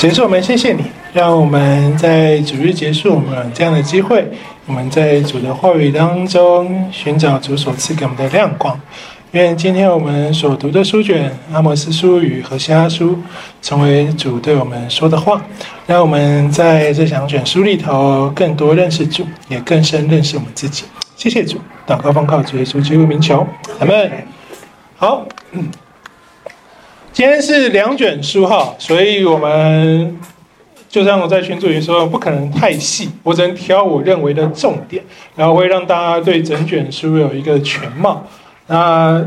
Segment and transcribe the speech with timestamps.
[0.00, 4.26] 所以说，我们谢谢你，让我们在主日结束，我们有这样的机会，
[4.64, 8.80] 我们在主的话语当中寻找主所赐给我们的亮光。
[9.32, 13.10] 愿今天我们所读的书卷《阿摩斯书》与《何西阿书》，
[13.60, 15.42] 成为主对我们说的话，
[15.86, 20.84] 让我们在这两卷书里头更多认识主，也更深认识我们自己。
[21.14, 23.46] 谢谢主，祷告奉靠主耶稣基督名求，
[23.78, 24.10] 阿门。
[24.96, 25.26] 好。
[27.20, 30.18] 今天是两卷书哈，所以我们
[30.88, 35.04] 就像我在群组里说，不可能太细，我只能挑我认为的重点，
[35.36, 38.26] 然后会让大家对整卷书有一个全貌。
[38.68, 39.22] 那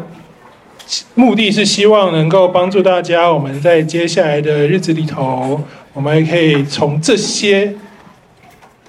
[1.13, 5.61] 目的是希望能够帮助大家，我们在接下来的日子里头，
[5.93, 7.75] 我们可以从这些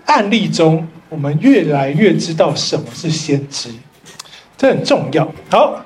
[0.06, 3.68] 案例中，我们越来越知道什么是先知，
[4.56, 5.30] 这很重要。
[5.50, 5.83] 好。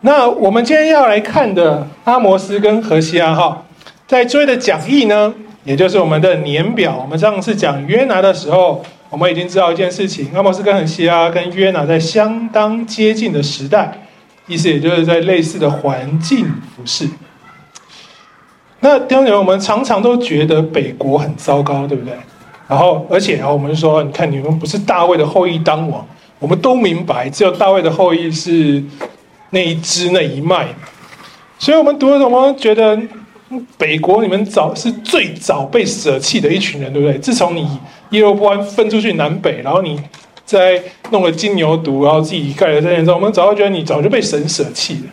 [0.00, 3.64] 那我们今天要来看的阿摩斯跟何西阿哈，
[4.06, 5.34] 在追的讲义呢，
[5.64, 6.96] 也就是我们的年表。
[7.02, 13.92] 我们上次讲约拿的时候，我们已经知道一件事情：阿摩斯跟何西阿跟约拿在相当接近的时代，
[14.46, 17.08] 意思也就是在类似的环境服饰。
[18.78, 22.14] 那当然，我们常常都觉得北国很糟糕，对不对？
[22.68, 26.06] 然后，而且，我们说，你看你们不是大卫的后裔当王，
[26.38, 28.80] 我们都明白，只有大卫的后裔是。
[29.50, 30.68] 那一支那一脉，
[31.58, 33.00] 所以我们读了，我们觉得
[33.78, 37.18] 北国你们早是最早被舍弃的一群人，对不对？
[37.18, 37.66] 自从你
[38.10, 39.98] 耶罗波安分出去南北，然后你
[40.44, 45.10] 再弄了金牛犊，然后自己盖了这件之后，我们早就觉得你早就被神舍弃了。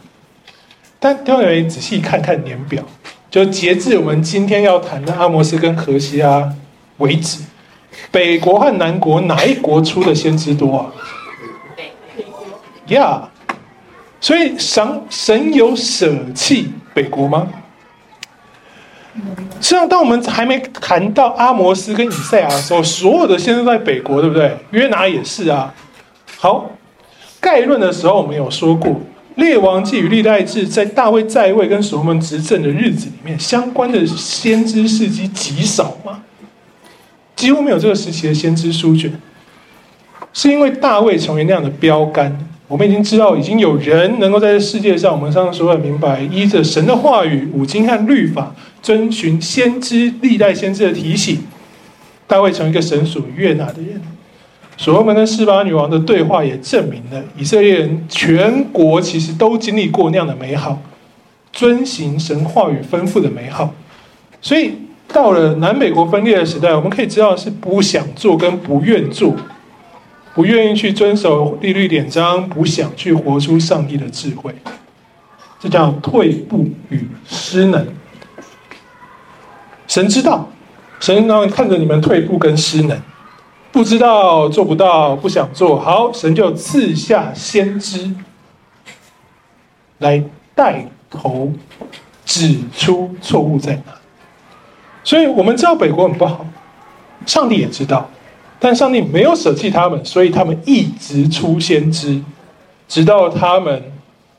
[1.00, 2.84] 但各位仔细看看年表，
[3.30, 6.54] 就截至我们今天要谈的阿摩斯跟何西阿
[6.98, 7.42] 为止，
[8.12, 10.92] 北国和南国哪一国出的先知多啊？
[11.78, 11.92] 北
[12.24, 12.46] 国。
[12.88, 13.35] Yeah。
[14.26, 17.48] 所以神神有舍弃北国吗？
[19.62, 24.58] 实际上，当我们还没谈到阿摩斯跟以赛亚的时候，所有的先知在北国，对不对？
[24.72, 25.72] 约拿也是啊。
[26.40, 26.72] 好，
[27.40, 28.94] 概论的时候我们有说过，
[29.36, 36.24] 《列王记》与《历代志》在大卫在位跟所罗门执政的日子里面，相关的先知事迹极少嘛，
[37.36, 39.14] 几乎没有这个时期的先知书卷，
[40.34, 42.36] 是因为大卫成为那样的标杆。
[42.68, 51.40] 我们已经知道，已经有人能够在这世界上，我们上次说的明白，依着神的话语、五经和律法，遵循先知历代先知的提醒，
[52.26, 54.02] 大卫成为一个神所悦纳的人。
[54.78, 60.82] 所罗门跟示巴女王的对话也证明了，以色列人全国其实都经历过那样的美好，
[61.54, 63.74] 遵行神话语吩咐的美好。
[64.42, 64.74] 所以
[65.14, 69.36] 到了南北国分裂的时代，我们可以知道是不想做跟不愿做。
[70.36, 74.54] 不愿意去遵守律例典章，不想去活出上帝的智慧，
[75.62, 77.88] 这叫退步与失能。
[79.88, 80.50] 神知道，
[81.00, 83.02] 神然后看着你们退步跟失能，
[83.72, 88.14] 不知道做不到，不想做好，神就赐下先知
[90.00, 90.22] 来
[90.54, 91.54] 带头
[92.26, 93.94] 指出错误在哪。
[95.02, 96.46] 所以我们知道北国很不好，
[97.26, 98.10] 上帝也知道。
[98.60, 102.22] 但上帝没有舍弃他们，所以他们一直出先知，
[102.88, 103.84] 直到他们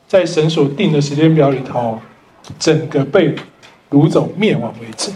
[0.07, 1.99] 在神所定的时间表里头，
[2.59, 3.33] 整个被
[3.91, 5.11] 掳走灭亡为止。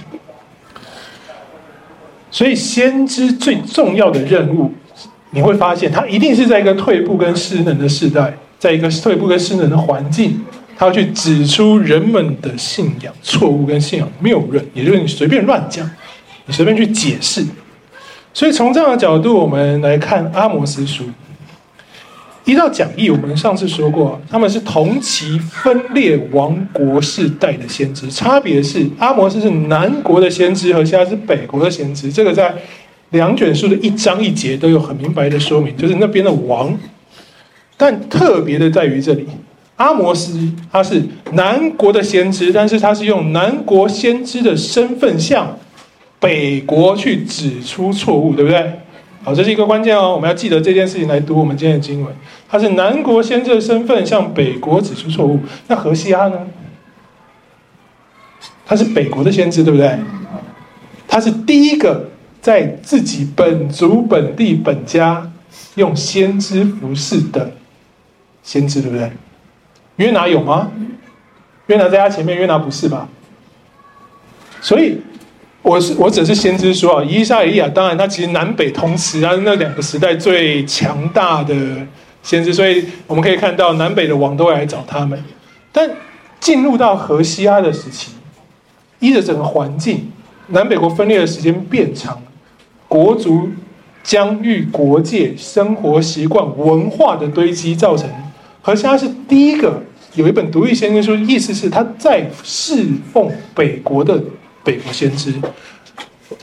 [2.29, 4.71] 所以先知最重要的任务，
[5.31, 10.39] 你会发现他一定是在一个退步跟失能的时代，在一个退步跟失能的环境，
[10.77, 15.89] 他要去指出人们的信仰错误跟信仰谬论，也就是你随便乱讲，
[16.45, 17.45] 你随便去解释。
[18.33, 21.03] 所以从这样的角度，我们来看阿摩斯书。
[22.43, 32.11] 依照讲义，我们上次说过，他们是同期分裂王国世代的先知，差别是阿摩斯是南国的先知，何西阿是北国的先知。
[32.11, 32.53] 这个在
[33.11, 36.75] 两卷书的一章一节都有很明白的说明，就是那边的王。
[37.77, 39.27] 但特别的在于这里，
[39.75, 41.03] 阿摩斯他是
[41.33, 45.57] 南国的先知，但是他是用南国先知的身份向。
[46.21, 48.79] 北国去指出错误，对不对？
[49.23, 52.15] 好，这是一个关键哦，我们要记得这件事情来读我们今天的经文。
[52.47, 55.39] 他是南国先知的身份向北国指出错误。
[55.67, 56.47] 那何西阿呢？
[58.65, 59.97] 他是北国的先知，对不对？
[61.07, 62.09] 他是第一个
[62.39, 65.31] 在自己本族本地本家
[65.75, 67.51] 用先知服侍的
[68.43, 69.11] 先知，对不对？
[69.97, 70.71] 约拿有吗？
[71.65, 73.09] 约拿在他前面，约拿不是吧？
[74.61, 75.01] 所以。
[75.61, 81.55] 我是我只是先知说啊，以赛亚当然他其实南北同时啊，那两个时代最强大的
[82.23, 85.23] 先知，所以我们可以看到南北的王都会来找他们。
[85.71, 85.89] 但
[86.39, 88.11] 进入到河西阿的时期，
[88.99, 90.11] 依着整个环境，
[90.47, 92.21] 南北国分裂的时间变长，
[92.87, 93.49] 国族
[94.03, 98.09] 疆域、国界、生活习惯、文化的堆积，造成
[98.63, 99.83] 何西阿是第一个
[100.15, 102.83] 有一本独立先知书，意思是他在侍
[103.13, 104.19] 奉北国的
[104.63, 105.33] 北国先知。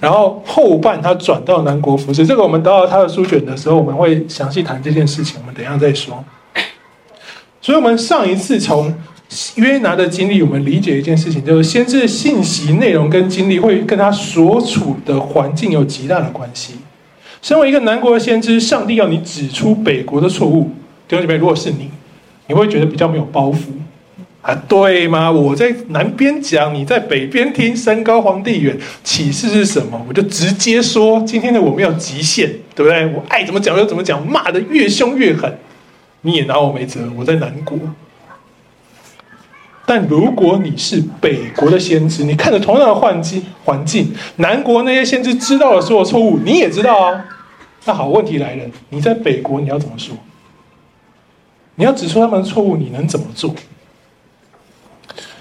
[0.00, 5.40] 然后后半他转到南国服侍，这个我们得到他的书卷的时候，我们会详细谈这件事情。
[5.40, 6.22] 我们等一下再说。
[7.60, 8.94] 所以，我们上一次从
[9.56, 16.74] 约拿的经历，我们理解一件事情，就是先知的信息内容跟经历会跟他所处的环境有极大的关系。
[17.40, 20.64] 身为一个南国的先知，上帝要你指出北国的错误，
[21.08, 21.90] 弟兄姐妹，如果是你，
[22.46, 23.56] 你会觉得比较没有包袱。
[24.48, 25.30] 啊，对吗？
[25.30, 28.74] 我在南边讲，你在北边听，山高皇帝远，
[29.04, 30.02] 启示是什么？
[30.08, 33.04] 我就直接说，今天的我没有极限，对不对？
[33.08, 35.54] 我爱怎么讲就怎么讲，骂得越凶越狠，
[36.22, 37.00] 你也拿我没辙。
[37.14, 37.78] 我在南国，
[39.84, 47.22] 但如果你是北国的先知，你看着同样的环境，环境，南国那些先知知道了所有错误，你也知道啊。
[47.84, 50.16] 那好，问题来了，你在北国你要怎么说？
[51.74, 53.54] 你要指出他们的错误，你能怎么做？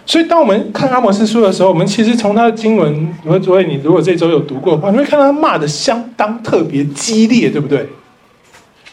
[0.08, 7.86] 所以，当我们看阿摩斯书的时候，我们其实从他的经文，你会作为你如果这周有读过的话，你会看到他骂的相当特别激烈，对不对？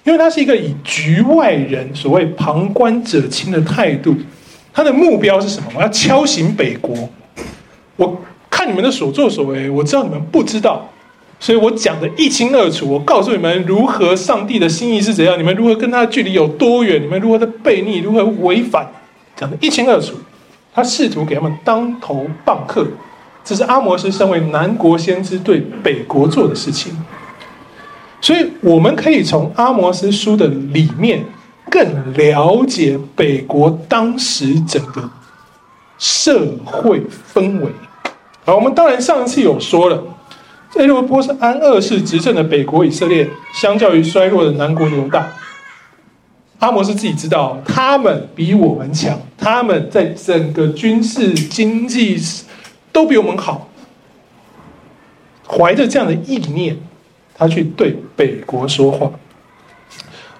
[0.02, 4.14] 因为他是一个以局外人、所谓旁观者清的态度，
[4.72, 5.68] 他的目标是什么？
[5.76, 7.08] 我要敲醒北国。
[7.94, 8.20] 我
[8.50, 10.90] 看你们的所作所为，我知道你们不知道，
[11.38, 12.90] 所以我讲得一清二楚。
[12.90, 18.84] 我告诉你们如何上帝的心意是怎样，你们如何跟他的距离有多远，你们如何的悖逆，如何违反，
[19.36, 20.16] 讲得一清二楚。
[20.74, 22.84] 他试图给他们当头棒喝，
[23.44, 26.92] 这是阿摩斯身为南国先知对北国做的事情。
[28.20, 31.24] 所以，我们可以从阿摩斯书的里面
[31.70, 35.10] 更了解北国当时整个
[35.98, 37.70] 社会氛围。
[38.44, 40.02] 好，我们当然上一次有说了，
[40.72, 45.28] 这如果是安二世执政的北国以色列，相较于衰弱的南国犹大。
[46.64, 52.18] 阿摩斯自己知道，他们比我们强，他们在整个军事、经济
[52.90, 53.68] 都比我们好。
[55.46, 56.74] 怀着这样的意念，
[57.34, 59.10] 他去对北国说话。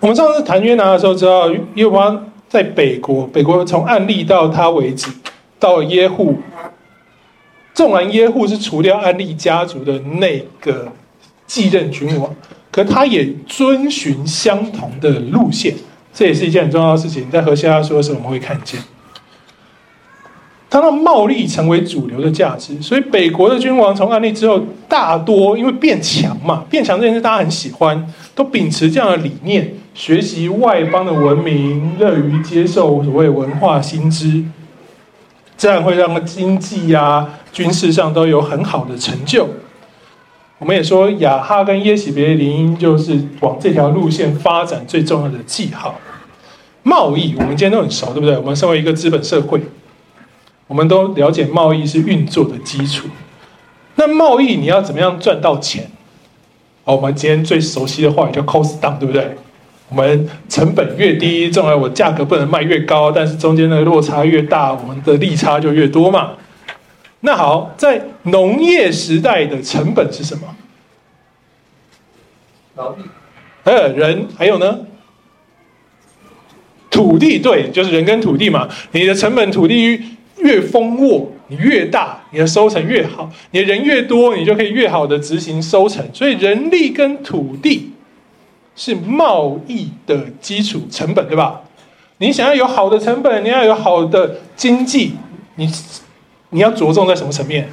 [0.01, 5.11] 我们上次谈约拿的时候，知道耶和华在北国，北国从暗利到他为止，
[5.59, 6.39] 到耶户。
[7.75, 10.91] 纵然耶户是除掉安利家族的那个
[11.47, 12.35] 继任君王，
[12.71, 15.75] 可他也遵循相同的路线。
[16.15, 18.81] 这也是一件很重要的事情，在何西阿说的时候，我们会看见，
[20.71, 34.45] 他让贸易成为主流的价值，所以北国的君王从暗利之后，大多因为变强嘛，变强这件事大家很喜欢，都秉持这样的理念，学习外邦的文明，乐于接受所谓文化新知，
[35.59, 39.49] 这样会让经济啊、军事上都有很好的成就。
[40.65, 46.01] 我们也说雅哈跟耶洗别林就是往这条路线发展最重要的记号。
[46.83, 48.35] 贸易，我们今天都很熟，对不对？
[48.39, 49.61] 我们身为一个资本社会，
[50.67, 53.07] 我们都了解贸易是运作的基础。
[53.97, 55.91] 那贸易你要怎么样赚到钱？
[56.85, 59.37] 我们今天最熟悉的话语叫 cost down，对不对？
[59.91, 66.31] 我们成本越低，重要我价格不能卖越高，但是中间的落差越大，我们的利差就越多嘛。
[67.27, 70.55] 那好，在农业时代的成本是什么？
[72.77, 73.03] 劳力，
[73.63, 74.81] 呃，人，还有呢？
[76.91, 78.69] 土地，对，就是人跟土地嘛。
[78.93, 79.99] 你的成本，土地
[80.37, 83.31] 越丰沃，你越大，你的收成越好。
[83.53, 86.07] 你的人越多，你就可以越好的执行收成。
[86.13, 87.95] 所以，人力跟土地
[88.77, 91.63] 是贸易的基础成本，对吧？
[92.19, 95.15] 你想要有好的成本，你要有好的经济，
[95.55, 95.67] 你。
[96.55, 97.69] 你要着重在什么层面？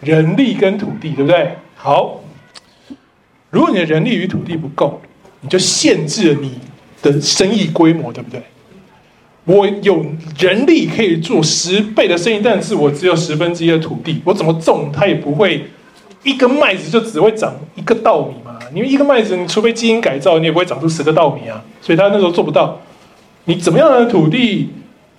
[0.00, 1.56] 人力跟土地，对不对？
[1.74, 2.20] 好，
[3.48, 5.00] 如果你的人力与土地不够，
[5.40, 6.58] 你就限制了你
[7.00, 8.42] 的生意规模，对不对？
[9.46, 10.04] 我有
[10.38, 15.64] 人力可以做十倍的生意，但是我只有十分之一的土地，我怎么种它也不会
[16.22, 18.58] 一根麦子就只会长一个稻米嘛？
[18.74, 21.64] 因为一个麦子，你除非基因改造，你也不会长出十个稻米啊。
[21.80, 22.78] 所以他那时候做不到。
[23.46, 24.68] 你怎么样的土地？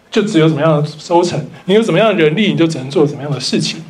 [0.10, 3.84] 就只有怎么样的收成，你有怎么样的人力，你就只能做怎么样的事情。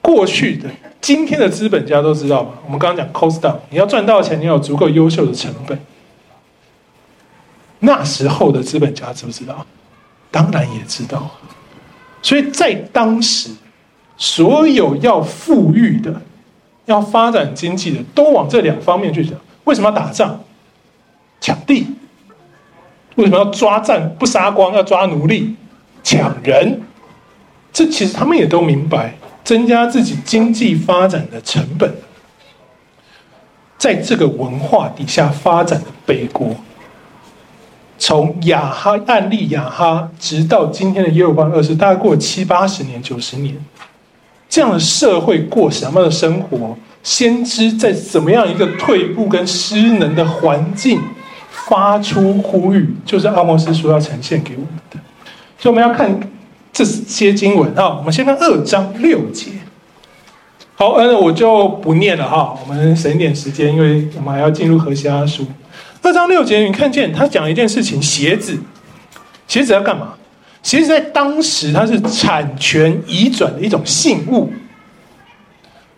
[0.00, 0.68] 过去的、
[1.00, 2.58] 今天的资本家都知道吧？
[2.64, 5.78] 我们刚刚讲 cost down，你要赚到钱，你要有足够优秀的成本。
[7.80, 9.66] 那时候的资本家知不知道？
[10.30, 11.30] 当然也知道。
[12.20, 13.50] 所以在当时，
[14.16, 16.22] 所有要富裕的、
[16.84, 19.34] 要发展经济的，都往这两方面去讲。
[19.64, 20.38] 为什么要打仗？
[21.40, 21.86] 抢地。
[23.16, 24.72] 为什么要抓战不杀光？
[24.74, 25.54] 要抓奴隶、
[26.02, 26.80] 抢人？
[27.72, 31.90] 这其实他们也都明白，增加自己经济发展的成本，
[33.78, 36.54] 在这个文化底下发展的北国，
[37.98, 43.56] 从亚哈案例亚哈，直到今天的耶罗波安二世，大概过了七八十年、九十年，
[44.48, 46.76] 这样的社会过什么样的生活？
[47.02, 51.00] 先知在怎么样一个退步跟失能的环境
[51.68, 54.98] 发出呼吁，就是阿摩司书要呈现给我们的。
[55.58, 56.18] 所以我们要看
[56.72, 59.50] 这些经文啊，我们先看二章六节。
[60.74, 65.46] 好，嗯，我就不念了哈，我们省一点时间，因为我们还要进入何西阿书。
[66.02, 68.58] 二章六节，你看见他讲一件事情：鞋子，
[69.46, 70.14] 鞋子要干嘛？
[70.62, 74.52] 鞋子在当时它是产权移转的一种信物，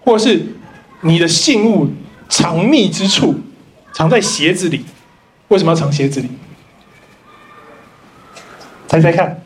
[0.04, 0.42] 或是。
[1.06, 1.86] 你的信物
[2.30, 3.34] 藏匿之处，
[3.92, 4.82] 藏在鞋子里。
[5.48, 6.28] 为什么要藏鞋子里？
[8.86, 9.42] 猜猜看。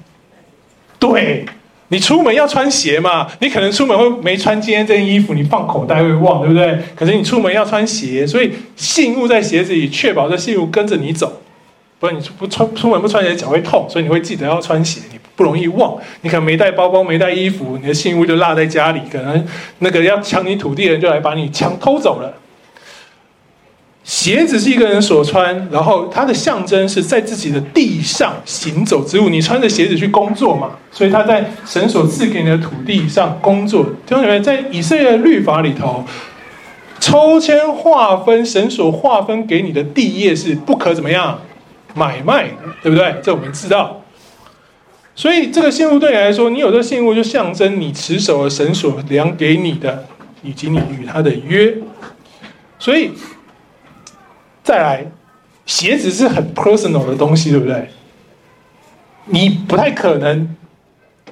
[0.99, 1.47] 对，
[1.89, 3.29] 你出门要穿鞋嘛？
[3.41, 6.79] 你可能出门会没穿今天这件衣服，你放口袋会忘，对不对？
[6.95, 11.41] 可是你出门要穿鞋，所以信物在鞋子里，确保这信物跟着你走。
[12.01, 15.01] 不然你不穿出门不穿鞋，脚会痛，所以你会记得要穿鞋。
[15.13, 15.97] 你不容易忘。
[16.23, 19.01] 你可能没带包包，没带衣服，你的信物就落在家里。
[19.11, 19.47] 可能
[19.79, 22.35] 那个要抢你土地的人就来把你抢偷走了。
[24.09, 29.29] 鞋子是一个人所穿，然后它的象征是在自己的地上行走之物。
[29.29, 33.85] 你穿着鞋子去工作嘛，所以他在神所赐给你的土地上工作。
[33.85, 36.03] 弟兄姊妹，在以色列的律法里头，
[36.99, 41.39] 抽签划分神所划分给你的地业是不可怎么样？
[41.95, 42.49] 买卖，
[42.83, 43.15] 对不对？
[43.23, 44.03] 这我们知道。
[45.15, 50.07] 所以这个信物对你来说，你有这个信物，就象征你持守了神所量给你的，
[50.43, 51.77] 以及你与他的约。
[52.79, 53.11] 所以
[54.69, 55.07] 再来，
[55.65, 57.89] 鞋子是很 personal 的东西，对不对？
[59.25, 60.55] 你不太可能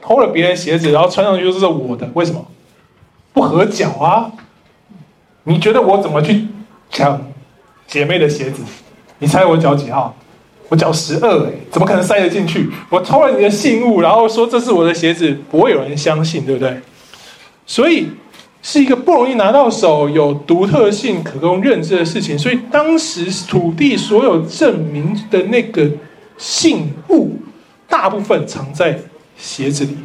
[0.00, 2.08] 偷了别人鞋子，然后穿上去就是我的。
[2.14, 2.42] 为什么？
[3.34, 4.32] 不合脚啊！
[5.44, 6.46] 你觉得我怎么去
[6.88, 7.30] 抢
[7.86, 8.62] 姐妹的鞋子？
[9.18, 10.16] 你猜我脚几号？
[10.70, 12.70] 我脚十二哎，怎么可能塞得进去？
[12.88, 16.80] 我偷了你的信物，然后说这是我的鞋子，不会有人相信，对不对？
[17.66, 18.08] 所以
[18.68, 22.36] 是一个不容易拿到手、有独特性、可供认知的事情。
[22.36, 25.88] 所以当时土地所有证明的那个
[26.36, 27.36] 信物，
[27.88, 28.98] 大部分藏在
[29.36, 29.96] 鞋子里。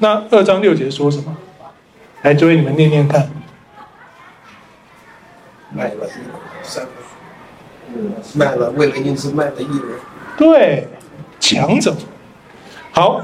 [0.00, 1.36] 那二章六节说什么？
[2.22, 3.28] 来，诸位你们念念看。
[5.70, 6.08] 卖了，
[6.62, 6.86] 三
[8.32, 9.98] 卖了，为了因此卖了一人。
[10.38, 10.88] 对，
[11.38, 11.94] 抢走。
[12.90, 13.22] 好，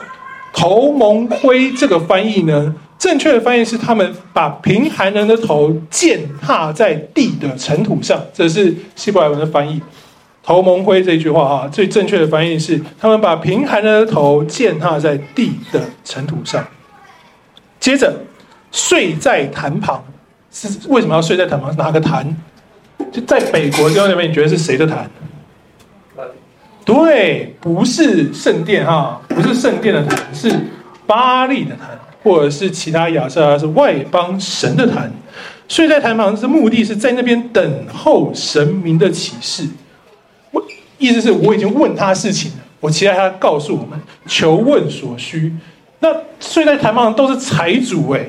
[0.52, 9.80] 头蒙灰这个翻译呢，正确的翻译是他们把贫寒人的头践踏在地的尘土上，这是希伯来文的翻译。
[10.42, 16.62] 头蒙灰这句话啊，最正确的翻译是他们把贫寒人的头践踏在地的尘土上。
[17.80, 18.14] 接着，
[18.70, 20.02] 睡在坛旁，
[20.50, 21.74] 是为什么要睡在坛旁？
[21.76, 22.36] 哪个坛？
[23.10, 25.10] 就在北国这边，你觉得是谁的坛？
[26.84, 30.54] 对，不是圣殿哈，不是圣殿的坛，是
[31.06, 35.12] 巴利的坛，或者是其他亚瑟，是外邦神的坛。
[35.68, 39.64] 睡在坛旁，是目的是在那边等候神明的启示。
[40.50, 40.60] 我
[40.98, 45.54] 意思是我已经问他事情了，我期待他告诉我们，求问所需。
[46.00, 46.08] 那
[46.40, 48.26] 睡在坛旁都是财主哎。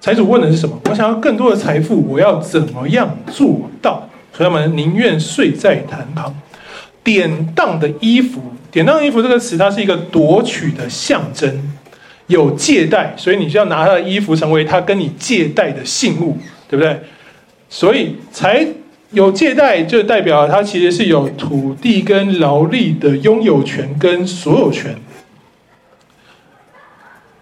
[0.00, 0.76] 财主问的是什么？
[0.90, 4.08] 我想要更多的财富，我要怎么样做到？
[4.36, 6.34] 所以他们宁愿睡在坛旁。
[7.04, 8.40] 典当的衣服，
[8.70, 11.72] 典当衣服这个词，它是一个夺取的象征，
[12.32, 16.36] 有借贷，所以你就要拿他的衣服成为他跟你借贷的信物，
[16.68, 16.98] 对不对？
[17.68, 18.66] 所以才
[19.12, 24.96] 有借贷，就代表他其实是有土地跟劳力的拥有权跟所有权。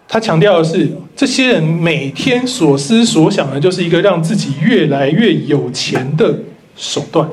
[0.07, 6.35] 他强调的是，这些人每天所思所想的，就是一个让自己越来越有钱的
[6.75, 7.27] 手段。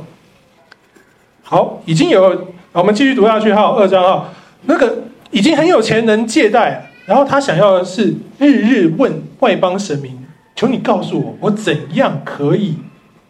[1.43, 4.33] 好，已经有，我们继续读下去哈，二章哈，
[4.67, 12.77] 那个已经很有钱，能借贷，然后他想要的是日日问外邦神明，求你告诉我，我怎样可以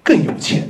[0.02, 0.68] 更有钱？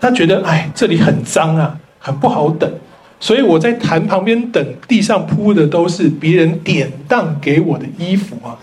[0.00, 2.72] 他觉得，哎，这里很脏啊，很不好等。
[3.20, 8.56] 所以我在坛旁边等，地上铺的都是别人典当给我的衣服啊！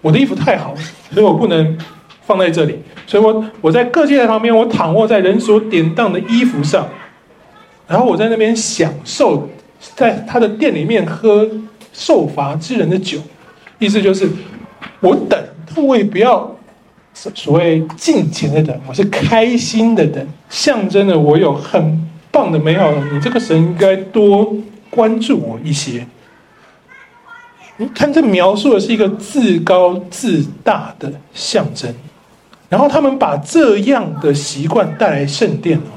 [0.00, 0.72] 我的衣服太好，
[1.10, 1.76] 所以我不能
[2.22, 2.78] 放在这里。
[3.08, 6.88] 所以我我在各界的旁边，我躺卧在人所典当的衣服上，
[7.88, 9.48] 然后我在那边享受，
[9.94, 11.48] 在他的店里面喝
[11.92, 13.18] 受罚之人的酒，
[13.78, 14.28] 意思就是
[15.00, 15.38] 我等，
[15.76, 16.56] 我也不要
[17.12, 22.02] 所谓金钱的等，我是开心的等，象征着我有很。
[22.34, 24.52] 棒的美好，你这个神应该多
[24.90, 26.04] 关注我一些。
[27.76, 31.94] 你看，这描述的是一个自高自大的象征。
[32.68, 35.94] 然后他们把这样的习惯带来圣殿哦。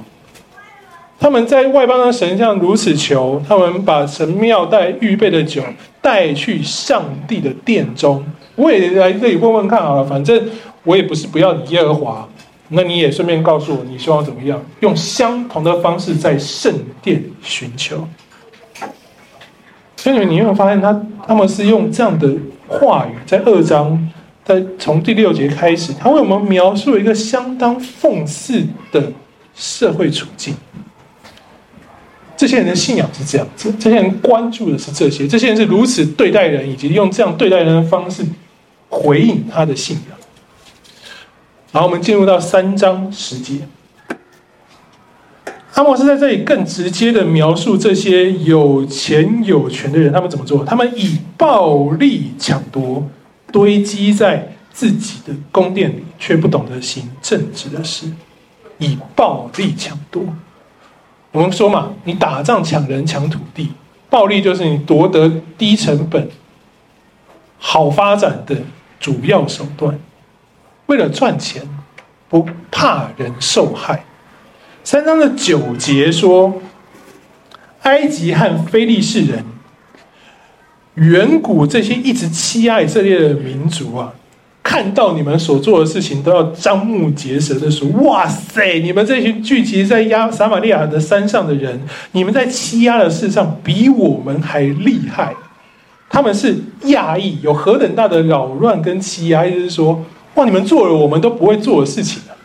[1.20, 5.64] 他们在外邦的神像如此求，他们把神庙带预备的酒
[6.02, 8.24] 带去上帝的殿中。
[8.56, 10.50] 我也来这里问问看好了，反正
[10.84, 12.28] 我也不是不要你耶和华，
[12.70, 14.64] 那你也顺便告诉我，你希望怎么样？
[14.82, 18.08] 用相同的方式在圣殿寻求。
[19.96, 22.32] 所以你们有没有发现他，他他们是用这样的
[22.68, 24.12] 话语，在二章，
[24.46, 29.12] 在从第六节开始，他为我们描述一个相当讽刺的
[29.56, 30.56] 社会处境。
[32.38, 38.24] 这些人的信仰是这样子，这些人关注的是这些，这些人是如此对待人，以及用这样对待人的方式
[38.90, 40.18] 回应他的信仰。
[41.72, 43.62] 然后我们进入到三章十节。
[45.74, 50.64] 阿摩斯在这里更直接的描述这些有钱有权的人，他们怎么做？
[50.64, 53.08] 他们以暴力抢夺，
[53.52, 58.12] 堆积在自己的宫殿里，却不懂得行正直的事，
[58.80, 60.24] 以暴力抢夺。
[61.38, 63.72] 我们说嘛，你打仗抢人抢土地，
[64.10, 66.28] 暴力就是你夺得低成本、
[67.60, 68.56] 好发展的
[69.00, 70.00] 主要手段。
[70.88, 71.62] 为了赚钱，
[72.28, 74.04] 不怕人受害。
[74.84, 76.60] 三章的九节说，
[77.84, 79.46] 埃及和非利士人，
[80.96, 84.12] 远古这些一直欺压以色列的民族啊，
[84.70, 91.82] 看到你们所做的事情，都要张目结舌的说：“哇塞，你们这群聚集在亚撒玛利亚的山上的人，
[92.12, 95.34] 你们在欺压的事上比我们还厉害。”
[96.12, 96.58] 他们是
[96.88, 100.04] 亚裔有何等大的扰乱跟欺压，就是说
[100.36, 102.36] ：“哇，你们做了我们都不会做的事情啊！”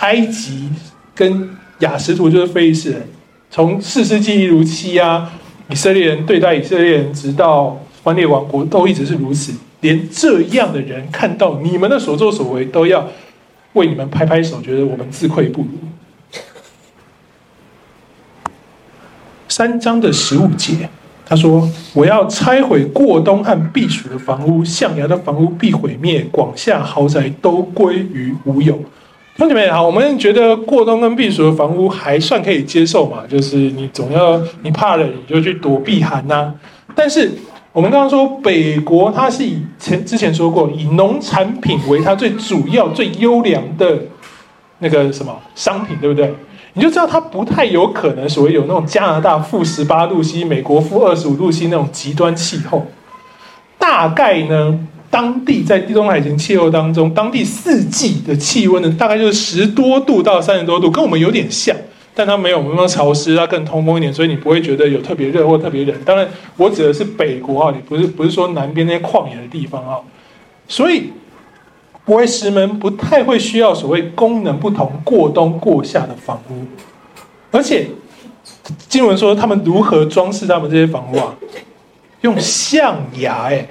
[0.00, 0.70] 埃及。
[1.14, 3.08] 跟亚实图就是非利士人，
[3.50, 5.26] 从士师记一如欺压
[5.70, 7.74] 以色列人，对待以色列人，直到
[8.04, 9.54] 分裂王国，都一直是如此。
[9.86, 13.06] 连这样的人看到你们的所作所为，都要
[13.74, 15.68] 为你们拍拍手，觉得我们自愧不如。
[19.48, 20.88] 三章的十五节，
[21.24, 28.76] 他说：“我要拆毁过东和避暑的房屋，象牙的房屋必毁灭，广厦豪宅都归于无有。”
[29.38, 36.52] 兄弟们好，我们觉得过冬跟避暑的房屋还算可以接受嘛，就是你总要你怕冷，你就去躲避寒呐、
[36.96, 37.30] 但是
[37.76, 43.98] 我们刚刚说北国，它是以前之前说过，以农产品为它最主要、最优良的
[44.78, 46.34] 那个什么商品，对不对？
[46.72, 52.86] 你就知道它不太有可能所谓有那种加拿大负十八度 C、美国负二十五度 C 那种极端气候。
[53.78, 54.78] 大概呢？
[55.10, 61.76] 当地在地中海型气候当中，当地四季的气温呢，大概就是十多度到三十多度，跟我们有点像，
[62.16, 65.94] 但它没有我们那么潮湿，它更通风一点，所以你不会觉得有特别热或特别冷。
[66.02, 66.26] 当然，
[66.56, 70.00] 我指的是北国啊，你不是不是说南边那些旷野的地方啊。
[70.66, 71.12] 所以，
[72.06, 76.64] 波斯们不太会需要所谓功能不同、过冬过夏的房屋，
[77.50, 77.88] 而且
[78.88, 81.36] 经文说他们如何装饰他们这些房屋啊？
[82.22, 83.68] 用象牙、欸，哎。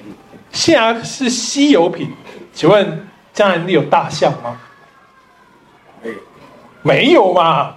[0.52, 2.08] 象牙是稀有品，
[2.54, 4.58] 请问江南你有大象吗？
[6.82, 7.76] 没有嘛？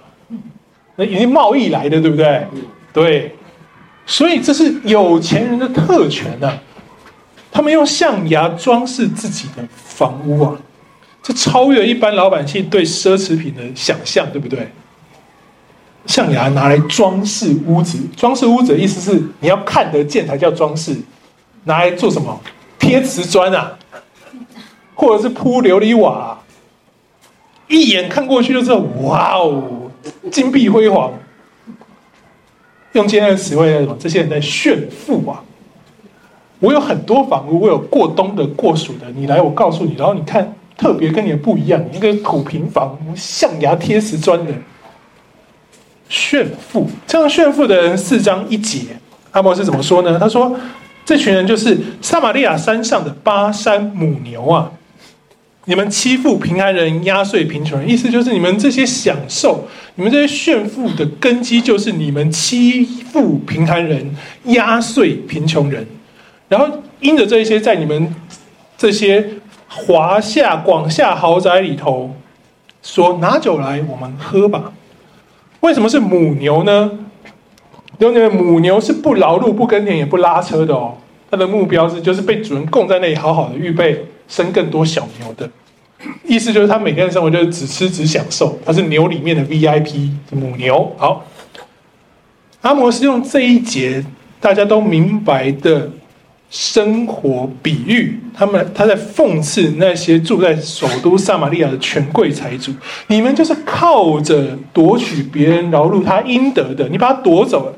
[0.99, 2.45] 那已经贸易来的，对不对？
[2.91, 3.33] 对，
[4.05, 6.61] 所以这是有钱人的特权啊！
[7.49, 10.59] 他们用象牙装饰自己的房屋啊，
[11.23, 14.67] 这超越一般老百姓对奢侈品的想象，对不对？
[16.05, 20.97] 象牙拿来装饰屋子，装饰屋子的意思是你要看得见才叫装饰，
[21.63, 22.37] 拿来做什么？
[22.77, 23.77] 贴瓷砖啊，
[24.95, 26.39] 或者是铺琉璃瓦啊，
[27.67, 29.88] 一眼看过去就知道，哇哦，
[30.31, 31.13] 金碧辉煌。
[32.93, 35.43] 用今天的词汇来说，这些人在炫富啊！
[36.59, 39.09] 我有很多房屋，我有过冬的、过暑的。
[39.15, 44.51] 你来，我告诉你，然后你看，特别跟你的不一样，一个土平房，象牙贴瓷砖的
[46.09, 46.89] 炫富。
[47.05, 48.81] 这样炫富的人，四章一节，
[49.31, 50.17] 阿摩斯怎么说呢？
[50.19, 50.57] 他说。
[51.05, 54.71] 这群人就是撒玛利亚山上的巴山母牛啊！
[55.69, 65.85] 你们欺负贫寒人，压碎贫穷人，意思就是你们这些享受，你们这些炫富的根基，就是你们欺负贫寒人，压碎贫穷人。
[66.47, 66.67] 然后
[67.01, 68.15] 因着这些，在你们
[68.79, 69.23] 这些
[69.67, 72.15] 华夏广厦豪宅里头，
[72.81, 74.73] 说拿酒来，我们喝吧。
[75.59, 76.89] 为什么是母牛呢？
[77.99, 80.97] 因为母牛是不劳碌、不耕田、也不拉车的哦。
[81.29, 85.49] 它的目标是，就是被主人供在那里，好好的预备生更多小牛的。
[86.23, 88.57] 意思就是，他每天的生活就是只吃、只享受。
[88.65, 90.95] 他是牛里面的 VIP，母牛。
[90.97, 91.25] 好，
[92.61, 94.05] 阿摩斯用这一节
[94.39, 95.91] 大家都明白的
[96.49, 102.71] 生活比喻，他们他在讽刺那些住在首都撒玛利亚的权贵财主，
[103.07, 107.75] 你们就是靠着夺取别人劳碌他应得的，你把他夺走了，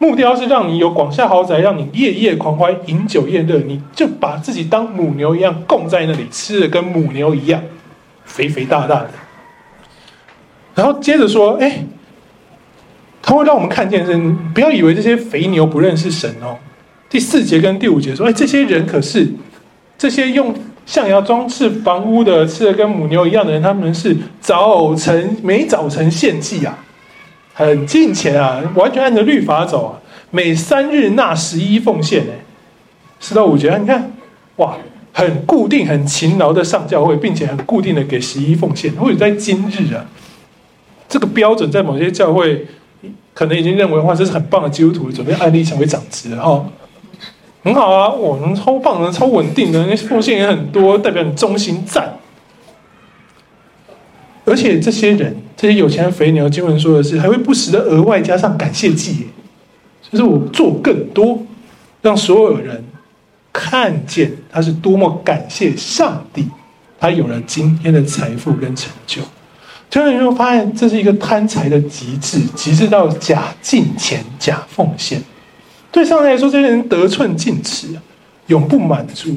[0.00, 7.62] 目标是让你有广厦豪宅，让你夜夜狂欢，饮酒宴乐，你就把自己当母牛一样供在那里，吃的跟母牛一样，
[8.24, 9.10] 肥肥大大的。
[10.74, 11.84] 然后接着说，哎，
[13.20, 14.16] 他会让我们看见是，
[14.54, 16.56] 不要以为这些肥牛不认识神哦。
[17.10, 19.28] 第四节跟第五节说：“哎，这些人可是
[19.98, 20.54] 这些用
[20.86, 26.78] 象牙装饰房屋的，吃的跟母牛一样的人，他们是早晨没早晨献祭啊，
[27.66, 30.00] 很敬虔啊，完全按照律法走啊。
[30.30, 32.44] 每三日纳十一奉献，哎，
[33.18, 34.12] 四到五节，你看，
[34.56, 34.76] 哇，
[35.12, 38.92] 很固定、很勤劳的上教会，并且很固定的给十一奉献。
[38.94, 40.04] 或者在今日啊，
[41.08, 42.66] 这个标准在某些教会
[43.34, 46.64] 可能已经认为哇，这是很棒的基督徒，准备案例成为长子了哈。”
[47.62, 52.14] 很好啊，我们超棒的、超稳定的，那奉献也很多，代表你忠心赞。
[54.50, 59.28] 而且这些人，这些有钱的肥牛，经文说的是，还会不时的额外加上感谢祭，
[60.10, 61.40] 就是我做更多，
[62.02, 62.84] 让所有人
[63.52, 66.48] 看见他是多么感谢上帝，
[66.98, 69.22] 他有了今天的财富跟成就。
[69.88, 75.22] 就你会发现，这是一个贪财的极致，极致到假敬虔、假奉献。
[75.92, 77.88] 对上帝来说，这些人得寸进尺，
[78.48, 79.30] 永不满足，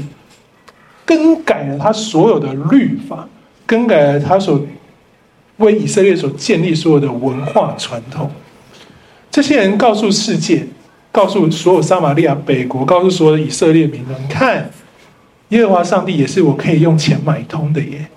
[1.05, 3.27] 更改了他所有的律法，
[3.65, 4.59] 更改了他所
[5.57, 8.31] 为以色列所建立所有的文化传统。
[9.31, 10.65] 这些人告诉世界，
[11.11, 14.69] 告诉所有撒玛利亚北国，告诉所有的以色列民众：你看，
[15.49, 18.07] 耶和华上帝也是我可以用钱买通的耶！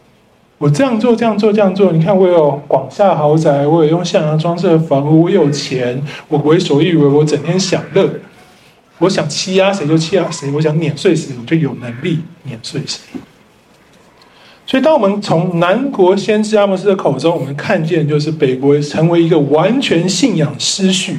[0.59, 8.09] 我这样做，这样做，这样做，你看，我有广厦豪宅，我有用象牙装饰的房屋，我有钱，我为所欲为，我整天享乐。
[8.99, 13.01] 我想欺压谁就欺压谁，我想碾碎谁，我就有能力碾碎谁。
[14.67, 21.17] 所以，当我们从南国先知阿摩斯的口中，我们看见就是北国成为一个完全信仰失序、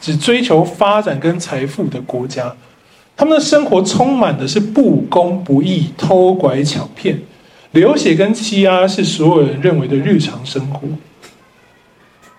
[0.00, 2.54] 只追求发展跟财富的国家。
[3.16, 7.20] 他们的生活充满的是不公不义、偷拐抢骗、
[7.72, 10.86] 流血跟欺压，是所有人认为的日常生活。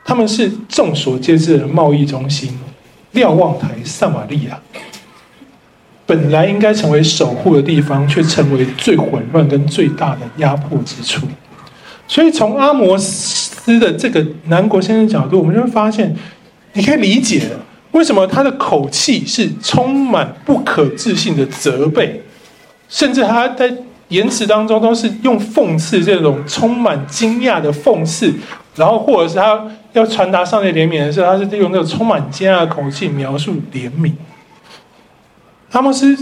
[0.05, 2.57] 他们是众所皆知的贸易中心。
[3.13, 4.61] 瞭望台撒玛利亚，
[6.07, 11.27] 本来应该成为守护的地方，却成为最混乱跟最大的压迫之处。
[12.07, 16.15] 所以，从阿摩斯的这个南国先生角度，我们就会发现，
[16.71, 17.49] 你可以理解
[17.91, 22.21] 为什么他的口气是充满不可置信的责备，
[22.87, 23.69] 甚至他在
[24.07, 28.33] 言辞当中都是用讽刺这种充满惊讶的讽刺。
[28.75, 34.13] 然后，或者是他要传达上帝怜悯的时候，他是用那种充满惊讶的口气描述怜悯。
[35.71, 36.17] 阿摩斯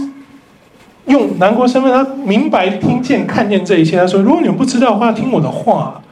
[1.06, 3.96] 用南国身份，他明白听见看见这一切。
[3.96, 6.02] 他说：“如果你们不知道的话，听我的话。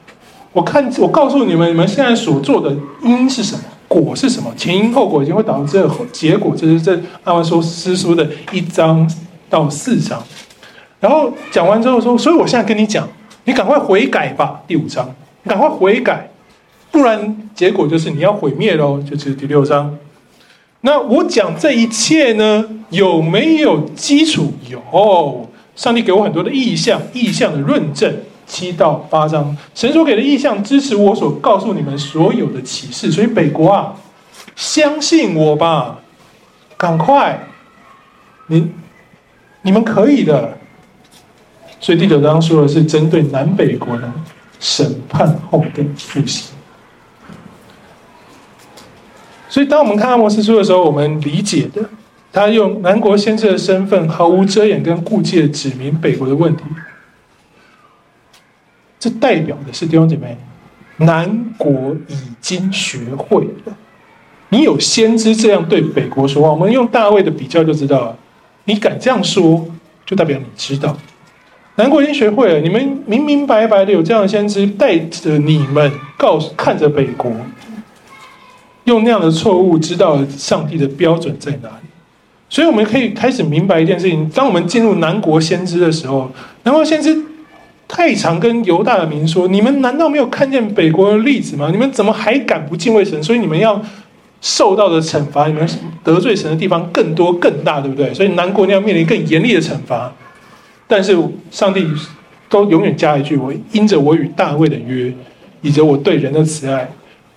[0.52, 6.54] 我看我告诉你们，你们现在所做的因是什么，果是什么，前因后果已经会导致这结果。
[6.56, 6.94] 这是这
[7.24, 9.10] 阿摩斯书的一章
[9.50, 10.22] 到四章。
[11.00, 13.08] 然后讲完之后说，所以我现在跟你讲，
[13.46, 14.60] 你赶快悔改吧。
[14.68, 16.30] 第五章，你赶快悔改。”
[16.92, 19.02] 不然，结果就是你要毁灭喽。
[19.02, 19.98] 就是第六章。
[20.86, 24.52] 那我讲这一切呢，有没有基础？
[24.68, 28.14] 有，上帝给我很多的意象，意象的论证。
[28.46, 33.10] 七到八章，神所给的意象支持我所告诉你们所有的启示。
[33.10, 33.94] 所以北国啊，
[34.54, 36.00] 相信我吧，
[36.76, 37.48] 赶快，
[38.48, 38.70] 你
[39.62, 40.58] 你们可以的。
[41.80, 44.12] 所以第九章说的是针对南北国的
[44.60, 46.53] 审判后的复兴。
[49.54, 51.88] 所以，当我们看阿摩斯书的时候，我们理解的，
[52.32, 56.64] 他用南国先知的身份，毫无遮掩跟顾忌的指明北国的问题。
[58.98, 60.36] 这代表的是弟兄姐妹，
[60.96, 63.76] 南国已经学会了。
[64.48, 68.18] 你有先知这样对北国说话，我们用大卫的比较就知道了。
[68.64, 69.64] 你敢这样说，
[70.04, 70.98] 就代表你知道，
[71.76, 72.58] 南国已经学会了。
[72.58, 77.30] 你们明明白白的有这样的先知带着你们，告看着北国。
[78.84, 81.88] 用那样的错误知道上帝的标准在哪里，
[82.48, 86.30] 所以我们可以开始明白一件事情：当我们进入南国先知的时候，
[86.64, 87.16] 南国先知
[87.88, 91.70] 太常跟犹大的民说：“你们难道没有看见北国的例子吗？
[91.70, 93.22] 你们怎么还敢不敬畏神？
[93.22, 93.80] 所以你们要
[94.40, 95.68] 受到的惩罚，你们
[96.02, 98.12] 得罪神的地方更多更大，对不对？
[98.12, 100.12] 所以南国你要面临更严厉的惩罚。
[100.86, 101.16] 但是
[101.50, 101.86] 上帝
[102.48, 105.12] 都永远加一句：我因着我与大卫的约，
[105.62, 106.90] 以着我对人的慈爱。”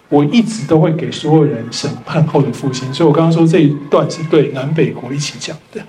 [0.10, 5.82] 我一直都会给所有人审判后的复兴，所以我刚刚说这一段是对南北国一起讲的。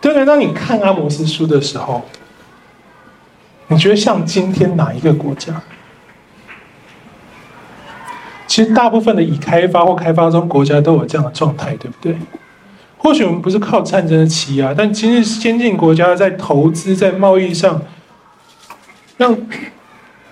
[0.00, 2.02] 对对，当你看阿摩斯书的时候，
[3.68, 5.60] 你觉得像今天哪一个国家？
[8.46, 12.16] 其实大部分的已开发或开发中国家都有这样的状态，对不对？
[12.96, 17.80] 或许我们不是靠战争的欺压，但今日先进国家在投资、在贸易上，
[19.18, 19.36] 让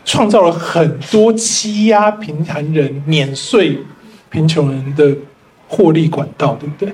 [0.09, 3.79] 创造了很多欺压贫寒人、碾碎
[4.31, 5.14] 贫穷人的
[5.68, 6.90] 获利管道，对不对？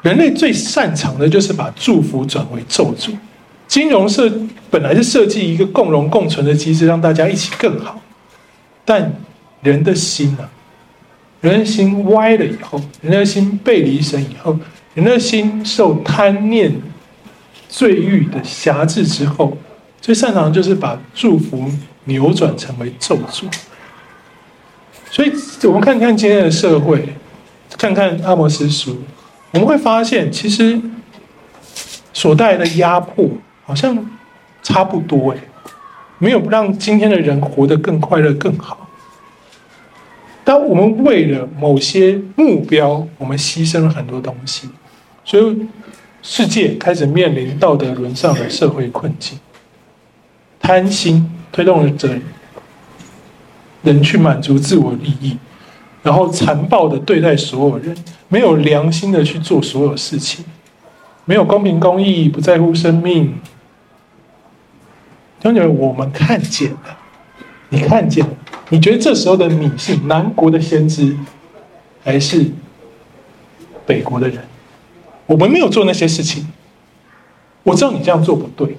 [0.00, 3.14] 人类最擅长的就是把祝福转为咒诅。
[3.66, 4.32] 金融设
[4.70, 8.00] 本来是设计一个共荣共存的机制，让大家一起更好，
[8.84, 9.12] 但。
[9.60, 10.48] 人的心啊，
[11.40, 14.56] 人的心歪了以后，人的心背离神以后，
[14.94, 16.72] 人的心受贪念、
[17.68, 19.58] 罪欲的辖制之后，
[20.00, 21.70] 最擅长的就是把祝福
[22.04, 23.44] 扭转成为咒诅。
[25.10, 25.32] 所以，
[25.64, 27.14] 我们看看今天的社会，
[27.76, 28.98] 看看阿摩司书，
[29.52, 30.80] 我们会发现，其实
[32.12, 33.26] 所带来的压迫
[33.64, 34.10] 好像
[34.62, 35.38] 差不多，哎，
[36.18, 38.88] 没有让今天的人活得更快乐、更好。
[40.44, 44.68] 当我们为了某些目标，我们牺牲了很多东西，
[45.24, 45.66] 所以
[46.22, 49.38] 世界开始面临道德沦丧的社会困境。
[50.68, 52.10] 贪心推动着
[53.80, 55.38] 人，去满足自我利益，
[56.02, 57.96] 然后残暴的对待所有人，
[58.28, 60.44] 没有良心的去做所有事情，
[61.24, 63.34] 没有公平公义，不在乎生命。
[65.42, 66.98] 兄弟们，我们看见了，
[67.70, 68.30] 你看见了。
[68.68, 71.16] 你觉得这时候的你是南国的先知，
[72.04, 72.44] 还是
[73.86, 74.44] 北国的人？
[75.24, 76.46] 我们没有做那些事情，
[77.62, 78.76] 我知道你这样做不对。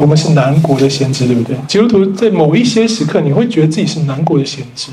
[0.00, 1.54] 我们是南国的先知，对不对？
[1.68, 4.90] 基督徒在某一些时刻，你会觉得自己是南国的先知。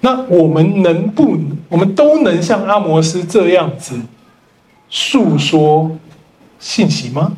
[0.00, 3.94] 那我们能不，我们都能像阿摩斯这样子
[4.90, 5.96] 诉说
[6.58, 7.36] 信息吗？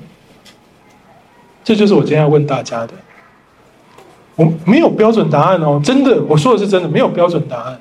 [1.63, 2.95] 这就是我今天要问大家的。
[4.35, 7.79] 我没有标准答案哦，真的，我说的是真的，没有标准答案。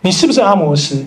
[0.00, 1.06] 你是不是阿摩斯？